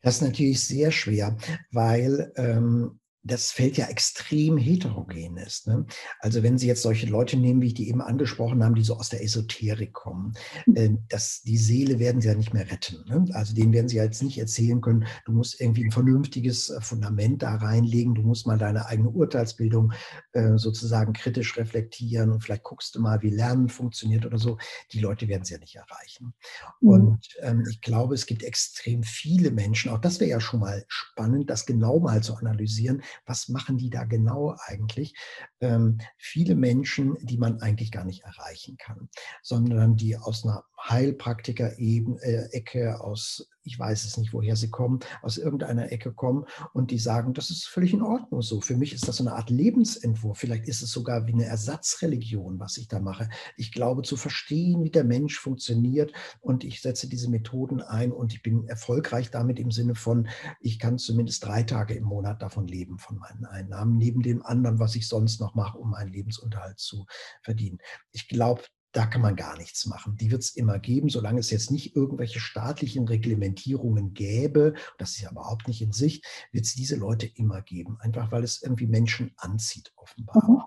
Das 0.00 0.16
ist 0.16 0.22
natürlich 0.22 0.64
sehr 0.64 0.90
schwer, 0.92 1.36
weil 1.70 2.32
ähm, 2.36 3.00
das 3.24 3.50
Feld 3.50 3.76
ja 3.76 3.86
extrem 3.86 4.56
heterogen 4.56 5.36
ist. 5.36 5.66
Ne? 5.66 5.86
Also 6.20 6.42
wenn 6.42 6.56
Sie 6.56 6.66
jetzt 6.66 6.82
solche 6.82 7.06
Leute 7.06 7.36
nehmen, 7.36 7.60
wie 7.60 7.68
ich 7.68 7.74
die 7.74 7.88
eben 7.88 8.00
angesprochen 8.00 8.62
haben, 8.62 8.74
die 8.74 8.82
so 8.82 8.96
aus 8.96 9.08
der 9.08 9.22
Esoterik 9.22 9.92
kommen, 9.92 10.34
hm. 10.64 10.76
äh, 10.76 10.96
das, 11.08 11.42
die 11.42 11.58
Seele 11.58 11.98
werden 11.98 12.20
Sie 12.20 12.28
ja 12.28 12.34
nicht 12.34 12.54
mehr 12.54 12.70
retten. 12.70 13.04
Ne? 13.08 13.24
Also 13.32 13.54
denen 13.54 13.72
werden 13.72 13.88
Sie 13.88 13.96
jetzt 13.96 14.22
nicht 14.22 14.38
erzählen 14.38 14.80
können, 14.80 15.06
du 15.26 15.32
musst 15.32 15.60
irgendwie 15.60 15.84
ein 15.84 15.90
vernünftiges 15.90 16.70
äh, 16.70 16.80
Fundament 16.80 17.42
da 17.42 17.56
reinlegen, 17.56 18.14
du 18.14 18.22
musst 18.22 18.46
mal 18.46 18.58
deine 18.58 18.86
eigene 18.86 19.10
Urteilsbildung 19.10 19.92
äh, 20.32 20.56
sozusagen 20.56 21.12
kritisch 21.12 21.56
reflektieren 21.56 22.30
und 22.30 22.42
vielleicht 22.42 22.62
guckst 22.62 22.94
du 22.94 23.00
mal, 23.00 23.20
wie 23.22 23.30
Lernen 23.30 23.68
funktioniert 23.68 24.26
oder 24.26 24.38
so. 24.38 24.58
Die 24.92 25.00
Leute 25.00 25.28
werden 25.28 25.44
Sie 25.44 25.54
ja 25.54 25.60
nicht 25.60 25.76
erreichen. 25.76 26.34
Mhm. 26.80 26.88
Und 26.88 27.28
ähm, 27.40 27.64
ich 27.68 27.80
glaube, 27.80 28.14
es 28.14 28.26
gibt 28.26 28.42
extrem 28.42 29.02
viele 29.02 29.50
Menschen, 29.50 29.90
auch 29.90 30.00
das 30.00 30.20
wäre 30.20 30.30
ja 30.30 30.40
schon 30.40 30.60
mal 30.60 30.84
spannend, 30.88 31.50
das 31.50 31.66
genau 31.66 31.98
mal 31.98 32.22
zu 32.22 32.34
analysieren, 32.36 33.02
was 33.26 33.48
machen 33.48 33.78
die 33.78 33.90
da 33.90 34.04
genau 34.04 34.54
eigentlich? 34.66 35.14
Ähm, 35.60 35.98
viele 36.16 36.54
Menschen, 36.54 37.16
die 37.20 37.38
man 37.38 37.60
eigentlich 37.60 37.92
gar 37.92 38.04
nicht 38.04 38.24
erreichen 38.24 38.76
kann, 38.78 39.08
sondern 39.42 39.96
die 39.96 40.16
aus 40.16 40.44
einer 40.44 40.64
Heilpraktiker-Ecke, 40.88 42.80
äh, 42.80 42.94
aus, 42.94 43.48
ich 43.68 43.78
weiß 43.78 44.04
es 44.04 44.16
nicht, 44.16 44.32
woher 44.32 44.56
sie 44.56 44.70
kommen, 44.70 45.00
aus 45.20 45.36
irgendeiner 45.36 45.92
Ecke 45.92 46.12
kommen 46.12 46.46
und 46.72 46.90
die 46.90 46.98
sagen, 46.98 47.34
das 47.34 47.50
ist 47.50 47.68
völlig 47.68 47.92
in 47.92 48.02
Ordnung 48.02 48.40
so. 48.40 48.62
Für 48.62 48.76
mich 48.76 48.94
ist 48.94 49.06
das 49.06 49.16
so 49.16 49.24
eine 49.24 49.34
Art 49.34 49.50
Lebensentwurf. 49.50 50.38
Vielleicht 50.38 50.66
ist 50.66 50.82
es 50.82 50.90
sogar 50.90 51.26
wie 51.26 51.34
eine 51.34 51.44
Ersatzreligion, 51.44 52.58
was 52.58 52.78
ich 52.78 52.88
da 52.88 52.98
mache. 52.98 53.28
Ich 53.56 53.70
glaube 53.72 54.02
zu 54.02 54.16
verstehen, 54.16 54.84
wie 54.84 54.90
der 54.90 55.04
Mensch 55.04 55.38
funktioniert 55.38 56.12
und 56.40 56.64
ich 56.64 56.80
setze 56.80 57.08
diese 57.08 57.30
Methoden 57.30 57.82
ein 57.82 58.10
und 58.10 58.32
ich 58.32 58.42
bin 58.42 58.66
erfolgreich 58.66 59.30
damit 59.30 59.58
im 59.58 59.70
Sinne 59.70 59.94
von, 59.94 60.28
ich 60.60 60.78
kann 60.78 60.96
zumindest 60.96 61.44
drei 61.44 61.62
Tage 61.62 61.94
im 61.94 62.04
Monat 62.04 62.40
davon 62.40 62.66
leben, 62.66 62.98
von 62.98 63.18
meinen 63.18 63.44
Einnahmen, 63.44 63.98
neben 63.98 64.22
dem 64.22 64.44
anderen, 64.44 64.78
was 64.78 64.96
ich 64.96 65.06
sonst 65.06 65.40
noch 65.40 65.54
mache, 65.54 65.76
um 65.76 65.90
meinen 65.90 66.12
Lebensunterhalt 66.12 66.78
zu 66.78 67.04
verdienen. 67.42 67.78
Ich 68.12 68.28
glaube, 68.28 68.62
da 68.92 69.06
kann 69.06 69.20
man 69.20 69.36
gar 69.36 69.56
nichts 69.58 69.86
machen. 69.86 70.16
Die 70.16 70.30
wird 70.30 70.42
es 70.42 70.56
immer 70.56 70.78
geben, 70.78 71.08
solange 71.08 71.40
es 71.40 71.50
jetzt 71.50 71.70
nicht 71.70 71.94
irgendwelche 71.94 72.40
staatlichen 72.40 73.06
Reglementierungen 73.06 74.14
gäbe, 74.14 74.74
das 74.96 75.10
ist 75.10 75.20
ja 75.20 75.30
überhaupt 75.30 75.68
nicht 75.68 75.82
in 75.82 75.92
Sicht, 75.92 76.24
wird 76.52 76.64
es 76.64 76.74
diese 76.74 76.96
Leute 76.96 77.26
immer 77.26 77.60
geben, 77.62 77.98
einfach 78.00 78.32
weil 78.32 78.44
es 78.44 78.62
irgendwie 78.62 78.86
Menschen 78.86 79.32
anzieht, 79.36 79.92
offenbar. 79.96 80.42
Mhm. 80.48 80.62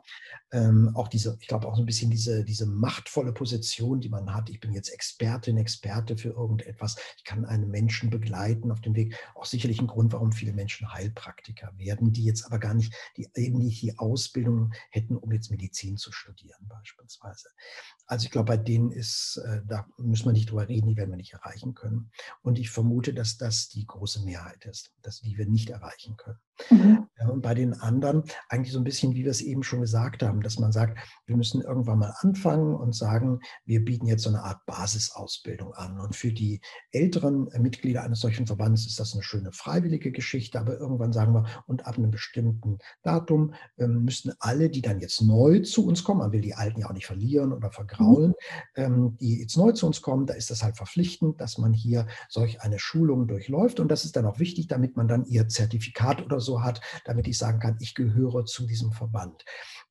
Ähm, 0.53 0.91
auch 0.95 1.07
diese, 1.07 1.38
ich 1.39 1.47
glaube 1.47 1.67
auch 1.67 1.75
so 1.75 1.81
ein 1.81 1.86
bisschen 1.86 2.12
diese, 2.12 2.43
diese 2.43 2.65
machtvolle 2.65 3.34
Position, 3.34 4.01
die 4.01 4.10
man 4.10 4.34
hat. 4.34 4.49
Ich 4.49 4.60
bin 4.60 4.73
jetzt 4.73 4.89
Expertin, 4.89 5.57
Experte 5.57 6.17
für 6.17 6.29
irgendetwas. 6.29 6.97
Ich 7.17 7.23
kann 7.23 7.45
einen 7.45 7.69
Menschen 7.69 8.10
begleiten 8.10 8.71
auf 8.71 8.81
dem 8.81 8.95
Weg. 8.95 9.15
Auch 9.34 9.45
sicherlich 9.45 9.79
ein 9.79 9.88
Grund, 9.88 10.13
warum 10.13 10.31
viele 10.31 10.53
Menschen 10.53 10.93
Heilpraktiker 10.93 11.71
werden, 11.77 12.12
die 12.12 12.25
jetzt 12.25 12.45
aber 12.45 12.60
gar 12.60 12.73
nicht 12.73 12.93
die, 13.17 13.29
eben 13.36 13.60
nicht 13.60 13.81
die 13.81 13.97
Ausbildung 13.97 14.73
hätten, 14.89 15.17
um 15.17 15.31
jetzt 15.31 15.51
Medizin 15.51 15.97
zu 15.97 16.12
studieren 16.12 16.67
beispielsweise. 16.67 17.49
Also 18.12 18.26
ich 18.26 18.32
glaube, 18.32 18.47
bei 18.47 18.58
denen 18.58 18.91
ist, 18.91 19.41
äh, 19.45 19.62
da 19.65 19.88
müssen 19.97 20.26
wir 20.26 20.34
nicht 20.34 20.52
drüber 20.52 20.67
reden, 20.67 20.89
die 20.89 20.97
werden 20.97 21.12
wir 21.12 21.15
nicht 21.15 21.32
erreichen 21.32 21.76
können. 21.76 22.12
Und 22.41 22.60
ich 22.60 22.69
vermute, 22.69 23.13
dass 23.13 23.38
das 23.38 23.69
die 23.69 23.86
große 23.86 24.26
Mehrheit 24.26 24.65
ist, 24.65 24.91
dass 25.02 25.21
die 25.21 25.38
wir 25.38 25.45
nicht 25.45 25.69
erreichen 25.69 26.17
können. 26.17 26.39
Mhm. 26.69 27.08
Und 27.29 27.41
bei 27.41 27.53
den 27.53 27.73
anderen 27.73 28.23
eigentlich 28.49 28.73
so 28.73 28.79
ein 28.79 28.84
bisschen, 28.84 29.13
wie 29.13 29.23
wir 29.23 29.31
es 29.31 29.41
eben 29.41 29.63
schon 29.63 29.81
gesagt 29.81 30.23
haben, 30.23 30.41
dass 30.41 30.60
man 30.60 30.71
sagt, 30.71 30.97
wir 31.25 31.36
müssen 31.36 31.62
irgendwann 31.62 31.99
mal 31.99 32.13
anfangen 32.19 32.75
und 32.75 32.95
sagen, 32.95 33.39
wir 33.65 33.84
bieten 33.84 34.07
jetzt 34.07 34.23
so 34.23 34.29
eine 34.29 34.43
Art 34.43 34.65
Basisausbildung 34.65 35.73
an. 35.73 35.99
Und 35.99 36.15
für 36.15 36.31
die 36.31 36.62
älteren 36.91 37.49
Mitglieder 37.60 38.03
eines 38.03 38.19
solchen 38.19 38.47
Verbandes 38.47 38.86
ist 38.88 38.99
das 38.99 39.13
eine 39.13 39.23
schöne 39.23 39.51
freiwillige 39.51 40.12
Geschichte, 40.12 40.60
aber 40.60 40.77
irgendwann 40.77 41.13
sagen 41.13 41.34
wir, 41.34 41.45
und 41.67 41.86
ab 41.86 41.97
einem 41.97 42.12
bestimmten 42.12 42.77
Datum 43.03 43.53
ähm, 43.77 44.03
müssen 44.03 44.34
alle, 44.39 44.69
die 44.69 44.81
dann 44.81 44.99
jetzt 44.99 45.21
neu 45.21 45.60
zu 45.60 45.86
uns 45.86 46.03
kommen, 46.03 46.19
man 46.19 46.31
will 46.31 46.41
die 46.41 46.55
Alten 46.55 46.79
ja 46.79 46.88
auch 46.88 46.93
nicht 46.93 47.05
verlieren 47.05 47.53
oder 47.53 47.71
vergraulen, 47.71 48.34
ähm, 48.75 49.17
die 49.19 49.39
jetzt 49.39 49.57
neu 49.57 49.71
zu 49.71 49.88
uns 49.88 50.01
kommen, 50.01 50.25
da 50.25 50.34
ist 50.34 50.49
das 50.51 50.63
halt 50.63 50.77
verpflichtend, 50.77 51.39
dass 51.41 51.57
man 51.57 51.73
hier 51.73 52.07
solch 52.29 52.62
eine 52.62 52.79
Schulung 52.79 53.27
durchläuft. 53.27 53.79
Und 53.79 53.89
das 53.89 54.05
ist 54.05 54.15
dann 54.15 54.25
auch 54.25 54.39
wichtig, 54.39 54.67
damit 54.67 54.97
man 54.97 55.07
dann 55.07 55.25
ihr 55.25 55.47
Zertifikat 55.47 56.23
oder 56.23 56.39
so 56.39 56.63
hat, 56.63 56.81
damit 57.12 57.28
ich 57.28 57.38
sagen 57.38 57.60
kann, 57.60 57.78
ich 57.82 57.93
gehöre 57.93 58.45
zu 58.45 58.65
diesem 58.65 58.93
Verband. 58.93 59.43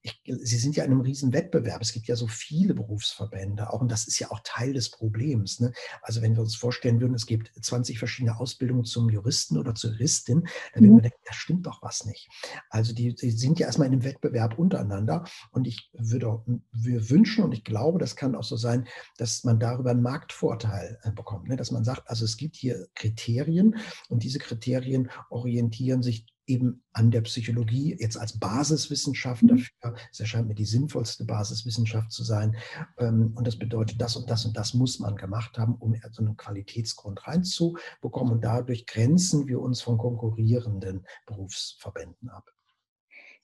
Ich, 0.02 0.20
Sie 0.24 0.56
sind 0.56 0.76
ja 0.76 0.84
in 0.84 0.92
einem 0.92 1.00
riesen 1.00 1.32
Wettbewerb. 1.32 1.82
Es 1.82 1.92
gibt 1.92 2.06
ja 2.06 2.16
so 2.16 2.26
viele 2.26 2.74
Berufsverbände 2.74 3.72
auch 3.72 3.80
und 3.80 3.90
das 3.90 4.06
ist 4.06 4.18
ja 4.18 4.30
auch 4.30 4.40
Teil 4.44 4.72
des 4.72 4.90
Problems. 4.90 5.60
Ne? 5.60 5.72
Also 6.02 6.22
wenn 6.22 6.34
wir 6.34 6.42
uns 6.42 6.56
vorstellen 6.56 7.00
würden, 7.00 7.14
es 7.14 7.26
gibt 7.26 7.52
20 7.60 7.98
verschiedene 7.98 8.38
Ausbildungen 8.38 8.84
zum 8.84 9.10
Juristen 9.10 9.58
oder 9.58 9.74
zur 9.74 9.92
Juristin, 9.92 10.46
dann 10.74 10.82
würden 10.82 10.92
wir 10.92 10.98
mhm. 10.98 11.02
denken, 11.02 11.18
da 11.26 11.32
stimmt 11.32 11.66
doch 11.66 11.82
was 11.82 12.06
nicht. 12.06 12.28
Also 12.70 12.94
die, 12.94 13.14
die, 13.14 13.30
sind 13.30 13.58
ja 13.58 13.66
erstmal 13.66 13.88
in 13.88 13.94
einem 13.94 14.04
Wettbewerb 14.04 14.58
untereinander 14.58 15.24
und 15.50 15.66
ich 15.66 15.90
würde 15.92 16.42
wir 16.72 17.10
wünschen 17.10 17.44
und 17.44 17.52
ich 17.52 17.64
glaube, 17.64 17.98
das 17.98 18.16
kann 18.16 18.34
auch 18.34 18.44
so 18.44 18.56
sein, 18.56 18.86
dass 19.18 19.44
man 19.44 19.58
darüber 19.60 19.90
einen 19.90 20.02
Marktvorteil 20.02 20.98
äh, 21.02 21.10
bekommt. 21.12 21.48
Ne? 21.48 21.56
Dass 21.56 21.70
man 21.70 21.84
sagt, 21.84 22.08
also 22.08 22.24
es 22.24 22.36
gibt 22.36 22.56
hier 22.56 22.88
Kriterien 22.94 23.76
und 24.08 24.22
diese 24.22 24.38
Kriterien 24.38 25.10
orientieren 25.30 26.02
sich 26.02 26.26
eben 26.50 26.82
an 26.92 27.10
der 27.10 27.20
Psychologie 27.22 27.96
jetzt 27.98 28.18
als 28.18 28.38
Basiswissenschaft 28.38 29.44
mhm. 29.44 29.64
Es 30.11 30.20
erscheint 30.20 30.48
mir 30.48 30.55
die 30.55 30.64
sinnvollste 30.64 31.24
Basiswissenschaft 31.24 32.12
zu 32.12 32.24
sein. 32.24 32.57
Ähm, 32.98 33.33
und 33.35 33.46
das 33.46 33.57
bedeutet, 33.57 34.00
das 34.00 34.16
und 34.16 34.31
das 34.31 34.44
und 34.44 34.57
das 34.57 34.74
muss 34.74 34.98
man 35.00 35.16
gemacht 35.16 35.59
haben, 35.59 35.76
um 35.76 35.94
so 36.11 36.22
einen 36.22 36.37
Qualitätsgrund 36.37 37.26
reinzubekommen. 37.26 38.35
Und 38.35 38.44
dadurch 38.44 38.87
grenzen 38.87 39.48
wir 39.48 39.61
uns 39.61 39.81
von 39.81 39.98
konkurrierenden 39.98 41.07
Berufsverbänden 41.26 42.29
ab. 42.29 42.50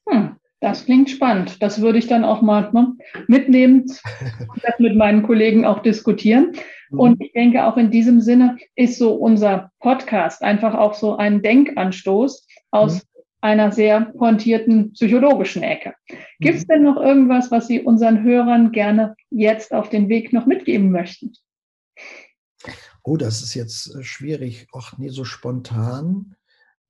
Hm. 0.09 0.37
Das 0.61 0.87
klingt 0.87 1.11
spannend. 1.11 1.63
Das 1.63 1.83
würde 1.83 1.99
ich 1.99 2.07
dann 2.07 2.25
auch 2.25 2.41
mal 2.41 2.73
ne, 2.73 2.97
mitnehmen 3.29 3.83
und 4.49 4.65
das 4.65 4.79
mit 4.79 4.97
meinen 4.97 5.23
Kollegen 5.23 5.67
auch 5.67 5.81
diskutieren. 5.83 6.53
Mhm. 6.91 6.99
Und 6.99 7.21
ich 7.21 7.33
denke, 7.33 7.67
auch 7.67 7.77
in 7.77 7.91
diesem 7.91 8.21
Sinne 8.21 8.57
ist 8.75 8.99
so 8.99 9.15
unser 9.15 9.71
Podcast 9.81 10.43
einfach 10.43 10.75
auch 10.75 10.95
so 10.95 11.17
ein 11.17 11.43
Denkanstoß 11.43 12.47
aus 12.71 12.95
mhm. 12.95 13.01
Einer 13.47 13.71
sehr 13.71 14.01
pointierten 14.01 14.93
psychologischen 14.93 15.63
Ecke. 15.63 15.95
Gibt 16.41 16.59
es 16.59 16.65
mhm. 16.65 16.69
denn 16.69 16.83
noch 16.83 16.97
irgendwas, 16.97 17.51
was 17.51 17.69
Sie 17.69 17.81
unseren 17.81 18.25
Hörern 18.25 18.73
gerne 18.73 19.15
jetzt 19.31 19.73
auf 19.73 19.89
den 19.89 20.09
Weg 20.09 20.33
noch 20.33 20.47
mitgeben 20.47 20.91
möchten? 20.91 21.33
Oh, 23.05 23.17
das 23.17 23.43
ist 23.43 23.55
jetzt 23.55 23.95
äh, 23.95 24.03
schwierig. 24.03 24.67
Ach 24.75 24.99
nee, 24.99 25.11
so 25.11 25.25
spontan 25.25 26.35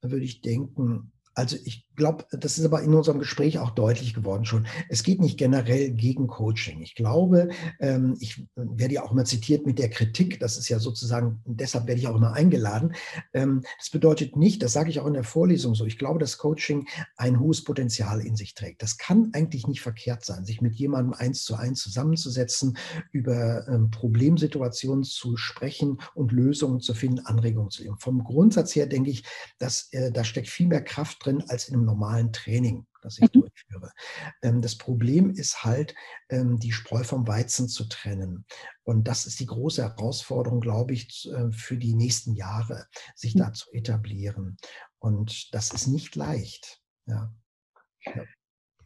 würde 0.01 0.25
ich 0.25 0.41
denken, 0.41 1.13
also 1.37 1.57
ich 1.65 1.87
glaube, 1.97 2.25
das 2.31 2.59
ist 2.59 2.65
aber 2.65 2.83
in 2.83 2.95
unserem 2.95 3.19
Gespräch 3.19 3.59
auch 3.59 3.71
deutlich 3.71 4.15
geworden 4.15 4.47
schon. 4.47 4.67
Es 4.89 5.03
geht 5.03 5.21
nicht 5.21 5.39
generell 5.39 5.91
gegen 5.91 6.29
Coaching. 6.29 6.81
Ich 6.81 6.95
glaube, 6.95 7.51
ähm, 7.79 8.17
ich 8.21 8.47
werde 8.55 8.95
ja 8.95 9.05
auch 9.05 9.13
immer 9.13 9.27
zitiert 9.27 9.67
mit 9.67 9.79
der 9.79 9.91
Kritik. 9.91 10.41
Das 10.41 10.57
ist 10.57 10.71
ja 10.71 10.79
sozusagen, 10.79 11.43
deshalb 11.45 11.87
werde 11.87 12.01
ich 12.01 12.09
auch 12.09 12.17
immer 12.17 12.33
eingeladen. 12.33 12.95
Ähm, 13.35 13.63
das 13.79 13.91
bedeutet 13.91 14.35
nicht, 14.35 14.63
das 14.63 14.73
sage 14.73 14.89
ich 14.89 14.99
auch 14.99 15.07
in 15.07 15.13
der 15.13 15.25
Vorlesung 15.25 15.75
so, 15.75 15.85
ich 15.85 15.99
glaube, 15.99 16.19
dass 16.19 16.39
Coaching 16.39 16.89
ein 17.17 17.39
hohes 17.39 17.65
Potenzial 17.65 18.21
in 18.21 18.35
sich 18.35 18.55
trägt. 18.55 18.81
Das 18.83 18.97
kann 18.97 19.31
eigentlich 19.35 19.67
nicht 19.67 19.83
verkehrt 19.83 20.25
sein, 20.25 20.47
sich 20.47 20.63
mit 20.63 20.75
jemandem 20.77 21.13
eins 21.13 21.45
zu 21.45 21.55
eins 21.55 21.83
zusammenzusetzen, 21.83 22.79
über 23.13 23.69
ähm, 23.69 23.91
Problemsituationen 23.91 25.05
zu 25.05 25.37
sprechen 25.37 25.99
und 26.15 26.33
Lösungen 26.33 26.81
zu 26.81 26.95
finden, 26.95 27.21
Anregungen 27.21 27.71
zu 27.71 27.83
geben. 27.83 27.99
Vom 27.99 28.25
Grundsatz 28.25 28.75
her 28.75 28.87
denke 28.87 29.11
ich, 29.11 29.25
dass 29.59 29.93
äh, 29.93 30.11
da 30.11 30.25
steckt 30.25 30.49
viel 30.49 30.67
mehr 30.67 30.83
Kraft 30.83 31.26
drin 31.27 31.45
als 31.49 31.69
in 31.69 31.75
einem 31.75 31.85
normalen 31.85 32.33
Training, 32.33 32.87
das 33.03 33.19
ich 33.19 33.33
mhm. 33.33 33.41
durchführe. 33.41 33.93
Ähm, 34.43 34.63
das 34.63 34.77
Problem 34.77 35.31
ist 35.31 35.65
halt, 35.65 35.95
ähm, 36.29 36.59
die 36.59 36.73
Spreu 36.73 37.03
vom 37.05 37.27
Weizen 37.27 37.69
zu 37.69 37.89
trennen. 37.89 38.45
Und 38.85 39.09
das 39.09 39.27
ist 39.27 39.41
die 39.41 39.47
große 39.47 39.83
Herausforderung, 39.83 40.61
glaube 40.61 40.93
ich, 40.95 41.31
äh, 41.33 41.51
für 41.51 41.77
die 41.77 41.95
nächsten 41.95 42.35
Jahre, 42.35 42.87
sich 43.15 43.35
mhm. 43.35 43.41
da 43.41 43.53
zu 43.53 43.71
etablieren. 43.73 44.57
Und 44.99 45.55
das 45.55 45.73
ist 45.73 45.87
nicht 45.87 46.17
leicht. 46.17 46.81
Ja, 47.07 47.33
ja. 48.05 48.23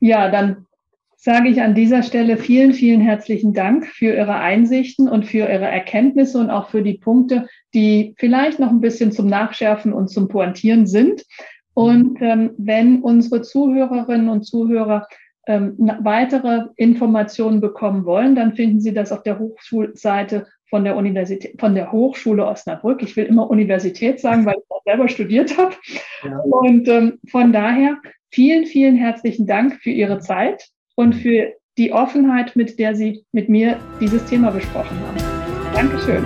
ja 0.00 0.30
dann 0.30 0.66
sage 1.22 1.50
ich 1.50 1.60
an 1.60 1.74
dieser 1.74 2.02
Stelle 2.02 2.38
vielen, 2.38 2.72
vielen 2.72 3.02
herzlichen 3.02 3.52
Dank 3.52 3.86
für 3.86 4.14
Ihre 4.16 4.36
Einsichten 4.36 5.06
und 5.06 5.26
für 5.26 5.50
Ihre 5.50 5.66
Erkenntnisse 5.66 6.38
und 6.38 6.48
auch 6.48 6.70
für 6.70 6.82
die 6.82 6.96
Punkte, 6.96 7.46
die 7.74 8.14
vielleicht 8.16 8.58
noch 8.58 8.70
ein 8.70 8.80
bisschen 8.80 9.12
zum 9.12 9.26
Nachschärfen 9.26 9.92
und 9.92 10.08
zum 10.08 10.28
Pointieren 10.28 10.86
sind. 10.86 11.22
Und 11.74 12.18
ähm, 12.20 12.50
wenn 12.58 13.00
unsere 13.02 13.42
Zuhörerinnen 13.42 14.28
und 14.28 14.42
Zuhörer 14.42 15.06
ähm, 15.46 15.74
weitere 16.00 16.66
Informationen 16.76 17.60
bekommen 17.60 18.04
wollen, 18.04 18.34
dann 18.34 18.54
finden 18.54 18.80
Sie 18.80 18.92
das 18.92 19.12
auf 19.12 19.22
der 19.22 19.38
Hochschulseite 19.38 20.46
von 20.68 20.84
der 20.84 20.96
Universität, 20.96 21.60
von 21.60 21.74
der 21.74 21.90
Hochschule 21.92 22.46
Osnabrück. 22.46 23.02
Ich 23.02 23.16
will 23.16 23.24
immer 23.24 23.50
Universität 23.50 24.20
sagen, 24.20 24.46
weil 24.46 24.56
ich 24.56 24.70
auch 24.70 24.82
selber 24.84 25.08
studiert 25.08 25.58
habe. 25.58 25.74
Ja. 26.24 26.38
Und 26.38 26.88
ähm, 26.88 27.18
von 27.28 27.52
daher 27.52 27.98
vielen, 28.30 28.66
vielen 28.66 28.96
herzlichen 28.96 29.46
Dank 29.46 29.80
für 29.82 29.90
Ihre 29.90 30.20
Zeit 30.20 30.68
und 30.94 31.14
für 31.14 31.52
die 31.76 31.92
Offenheit, 31.92 32.56
mit 32.56 32.78
der 32.78 32.94
Sie 32.94 33.24
mit 33.32 33.48
mir 33.48 33.78
dieses 34.00 34.24
Thema 34.26 34.50
besprochen 34.50 34.96
haben. 35.00 35.18
Dankeschön. 35.74 36.24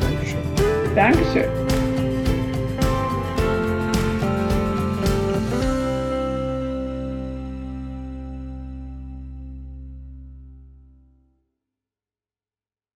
Dankeschön. 0.00 0.94
Dankeschön. 0.94 1.83